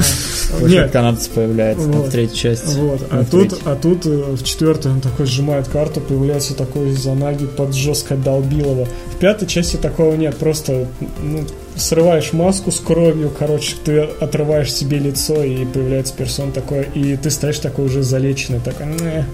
[0.66, 0.90] Нет.
[0.90, 2.76] канадец появляется вот, в третьей части.
[2.76, 3.06] Вот.
[3.10, 7.46] А, тут, а тут э, в четвертой он такой сжимает карту, появляется такой из-за ноги
[7.46, 8.86] под жестко долбилово.
[9.14, 10.88] В пятой части такого нет, просто
[11.22, 11.44] ну,
[11.78, 17.30] срываешь маску с кровью, короче, ты отрываешь себе лицо, и появляется персон такой, и ты
[17.30, 19.24] стоишь такой уже залеченный, такой, не,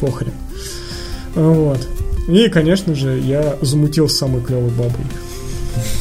[0.00, 0.32] похрен.
[1.34, 1.86] Вот.
[2.28, 5.04] И, конечно же, я замутил с самой клевой бабой.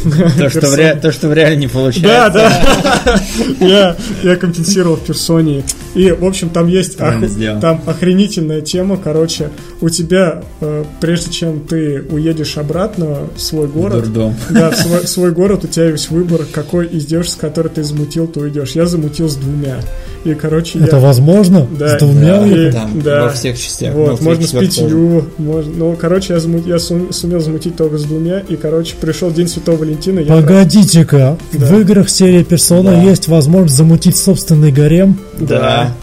[0.38, 0.96] То, что в, ре...
[0.96, 2.08] то, что в реале не получается.
[2.08, 3.20] Да, да.
[3.66, 5.64] я, я компенсировал в персоне.
[5.94, 7.14] И, в общем, там есть ох...
[7.62, 8.98] там охренительная тема.
[8.98, 9.50] Короче,
[9.82, 14.12] у тебя, э, прежде чем ты уедешь обратно в свой город,
[14.50, 17.84] да, в свой, свой город, у тебя есть выбор, какой из девушек, с которой ты
[17.84, 18.72] замутил, ты уйдешь.
[18.72, 19.80] Я замутил с двумя.
[20.26, 21.02] И, короче, Это я...
[21.02, 21.68] возможно?
[21.78, 22.40] Да, с двумя?
[22.40, 23.24] Да, и, там, да.
[23.26, 23.94] во всех частях.
[23.94, 25.26] Вот, можно с пятью.
[25.38, 25.72] Можно...
[25.76, 26.66] Ну, короче, я, замут...
[26.66, 28.40] я сумел замутить только с двумя.
[28.40, 30.24] И, короче, пришел День Святого Валентина.
[30.24, 31.66] Погодите-ка, да.
[31.66, 33.04] в играх серии Persona да.
[33.04, 35.20] есть возможность замутить собственный гарем?
[35.40, 35.94] Да.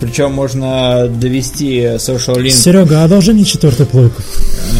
[0.00, 2.50] Причем можно довести Social Link.
[2.50, 4.22] Серега, а должен не четвертый плойку?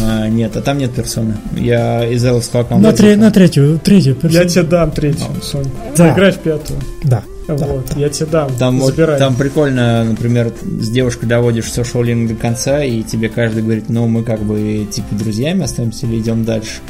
[0.03, 1.37] А, нет, а там нет персоны.
[1.57, 2.89] Я из Элловского аккаунта.
[2.89, 4.43] На, тре- на третью, третью персону.
[4.43, 5.27] Я тебе дам третью.
[5.43, 5.67] Сонь.
[5.97, 6.15] Да.
[6.15, 6.79] Играй в пятую.
[7.03, 7.23] Да.
[7.49, 8.51] Вот, я тебе дам.
[8.59, 13.63] Там, вот, там прикольно, например, с девушкой доводишь social link до конца, и тебе каждый
[13.63, 16.81] говорит, ну, мы как бы типа друзьями остаемся или идем дальше.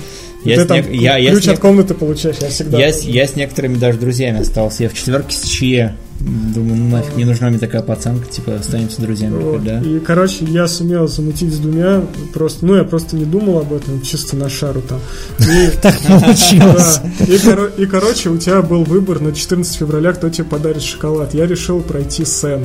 [0.44, 0.98] Я ты там не...
[0.98, 2.78] я, ключ я от комнаты получаешь, я всегда.
[2.78, 4.84] Я, я с некоторыми даже друзьями остался.
[4.84, 5.96] Я в четверке с Чье.
[6.20, 9.40] Думаю, ну нафиг, не нужна мне такая пацанка, типа, останемся друзьями.
[9.40, 9.62] Вот.
[9.62, 9.80] Да?
[9.80, 12.02] И, короче, я сумел замутить с двумя,
[12.34, 14.98] просто, ну, я просто не думал об этом, чисто на шару там.
[15.38, 17.00] И, так получилось.
[17.78, 21.34] И, короче, у тебя был выбор на 14 февраля, кто тебе подарит шоколад.
[21.34, 22.64] Я решил пройти Сэм.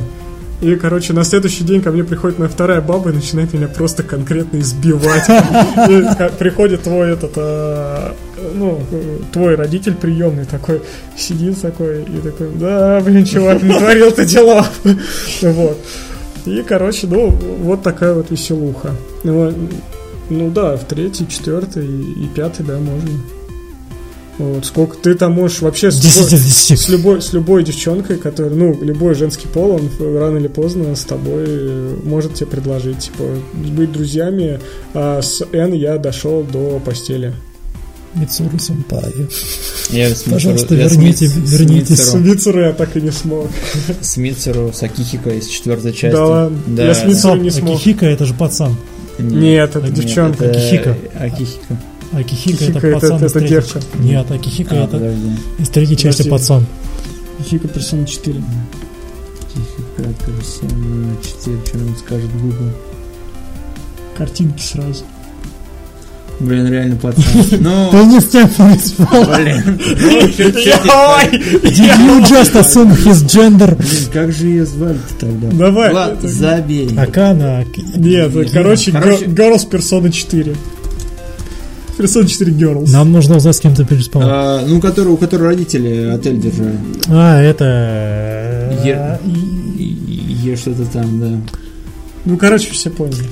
[0.64, 4.02] И, короче, на следующий день ко мне приходит моя вторая баба и начинает меня просто
[4.02, 5.26] конкретно избивать.
[6.38, 8.16] приходит твой этот, а,
[8.54, 8.80] ну,
[9.30, 10.80] твой родитель приемный такой,
[11.18, 14.66] сидит такой и такой, да, блин, чувак, натворил ты дела.
[15.42, 15.78] вот.
[16.46, 18.92] И, короче, ну, вот такая вот веселуха.
[19.22, 19.52] Ну,
[20.30, 23.10] ну да, в третий, четвертый и пятый, да, можно.
[24.38, 26.80] Вот, сколько ты там можешь вообще с, 10 любой, 10.
[26.80, 31.04] с любой с любой девчонкой, которая, ну, любой женский пол, он рано или поздно с
[31.04, 34.58] тобой э, может тебе предложить, типа, быть друзьями.
[34.92, 37.32] А с Н я дошел до постели.
[38.14, 39.12] Мицуру Сэмпай.
[39.90, 41.96] Я Пожалуйста, я верните, с, верните.
[41.96, 43.48] С Мицуру я так и не смог.
[44.00, 46.14] С Мицуру, с Акихико из четвертой части.
[46.14, 46.86] Да ладно, да.
[46.86, 47.76] я с Мицуру не смог.
[47.76, 48.76] Акихика это же пацан.
[49.18, 50.50] Нет, это девчонка.
[50.50, 50.96] Акихика.
[51.18, 51.76] Акихика.
[52.16, 53.80] Акихика, это пацан это, из это девка.
[53.98, 55.30] Нет, Акихика а, это подожди.
[55.58, 56.30] из третьей части подожди.
[56.30, 56.66] пацан.
[57.40, 58.42] Акихика персона 4.
[59.40, 61.58] Акихика персона 4.
[61.66, 62.70] Что нам скажет Google?
[64.16, 65.04] Картинки сразу.
[66.40, 67.24] Блин, реально пацан.
[67.60, 67.90] Ну...
[67.90, 69.78] Ты не с тем Блин.
[71.62, 73.74] Did you just assume his gender?
[73.76, 75.48] Блин, как же ее звали-то тогда?
[75.50, 76.16] Давай.
[76.22, 76.96] Забей.
[76.96, 77.64] Акана.
[77.96, 80.54] Нет, короче, Girls Persona 4.
[81.98, 82.90] Persona 4 Girls.
[82.90, 84.22] Нам нужно узнать, с кем ты переспал.
[84.24, 86.78] А, ну, который, у которого родители отель держали.
[87.08, 87.64] А, это...
[88.84, 89.18] Е,
[90.44, 91.40] е что-то там, да.
[92.24, 93.24] Ну, короче, все поняли.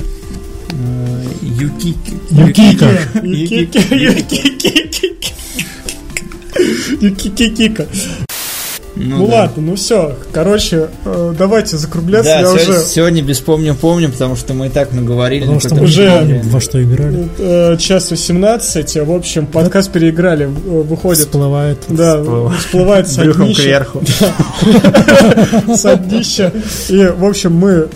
[1.42, 2.12] Юкики.
[2.30, 2.90] Юкика.
[3.22, 3.94] Юкика.
[3.94, 4.82] Юкики.
[7.00, 7.86] И Кика.
[9.04, 9.34] Ну, Ну, да.
[9.42, 10.16] ладно, ну все.
[10.32, 12.30] Короче, э, давайте закругляться.
[12.32, 15.40] Да, Я сегодня, уже сегодня без помню помню, потому что мы и так наговорили.
[15.42, 17.28] Потому что мы уже- во что играли.
[17.38, 18.96] э, час 18.
[19.04, 20.46] В общем, подкаст переиграли.
[20.46, 21.26] э, Выходит.
[21.26, 21.78] Всплывает.
[21.88, 22.60] Да, всплывает.
[22.60, 24.02] всплывает с Брюхом кверху.
[25.74, 26.52] С днища.
[26.88, 27.88] И, в общем, мы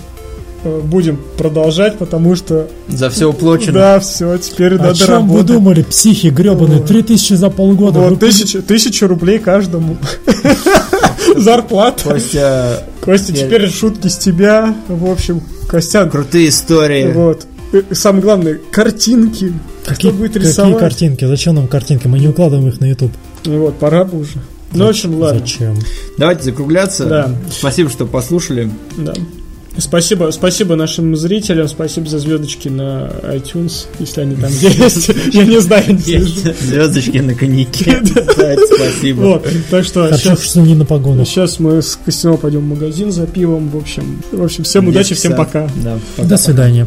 [0.84, 3.72] будем продолжать, потому что За все уплочено.
[3.72, 5.46] да, все, теперь О надо чем вы работать.
[5.46, 6.78] думали, психи гребаные?
[6.78, 6.86] Вот.
[6.88, 7.98] 3000 за полгода.
[8.00, 9.96] Вот, Вы тысяча, тысяча рублей каждому.
[11.36, 12.04] Зарплата.
[12.04, 14.74] Костя, Костя, теперь шутки с тебя.
[14.88, 17.12] В общем, Костян, крутые истории.
[17.12, 17.46] вот.
[17.72, 19.52] И самое главное, картинки.
[19.84, 20.78] Какие, Кто будет какие рисовать?
[20.78, 21.24] картинки?
[21.26, 22.06] Зачем нам картинки?
[22.06, 23.12] Мы не укладываем их на YouTube.
[23.44, 24.38] Вот, пора бы уже.
[24.72, 25.40] Ну, в общем, ладно.
[25.40, 25.76] Зачем?
[26.16, 27.06] Давайте закругляться.
[27.06, 27.30] Да.
[27.50, 28.70] Спасибо, что послушали.
[28.96, 29.14] Да.
[29.78, 35.10] Спасибо, спасибо нашим зрителям, спасибо за звездочки на iTunes, если они там есть.
[35.32, 36.54] Я не знаю, не слежу.
[36.60, 38.02] Звездочки на коньяке.
[38.76, 39.20] Спасибо.
[39.20, 41.26] Вот, так что сейчас, что не на погонах.
[41.26, 43.68] сейчас мы с Костяном пойдем в магазин за пивом.
[43.68, 45.68] В общем, в общем, всем удачи, всем пока.
[46.18, 46.86] До свидания.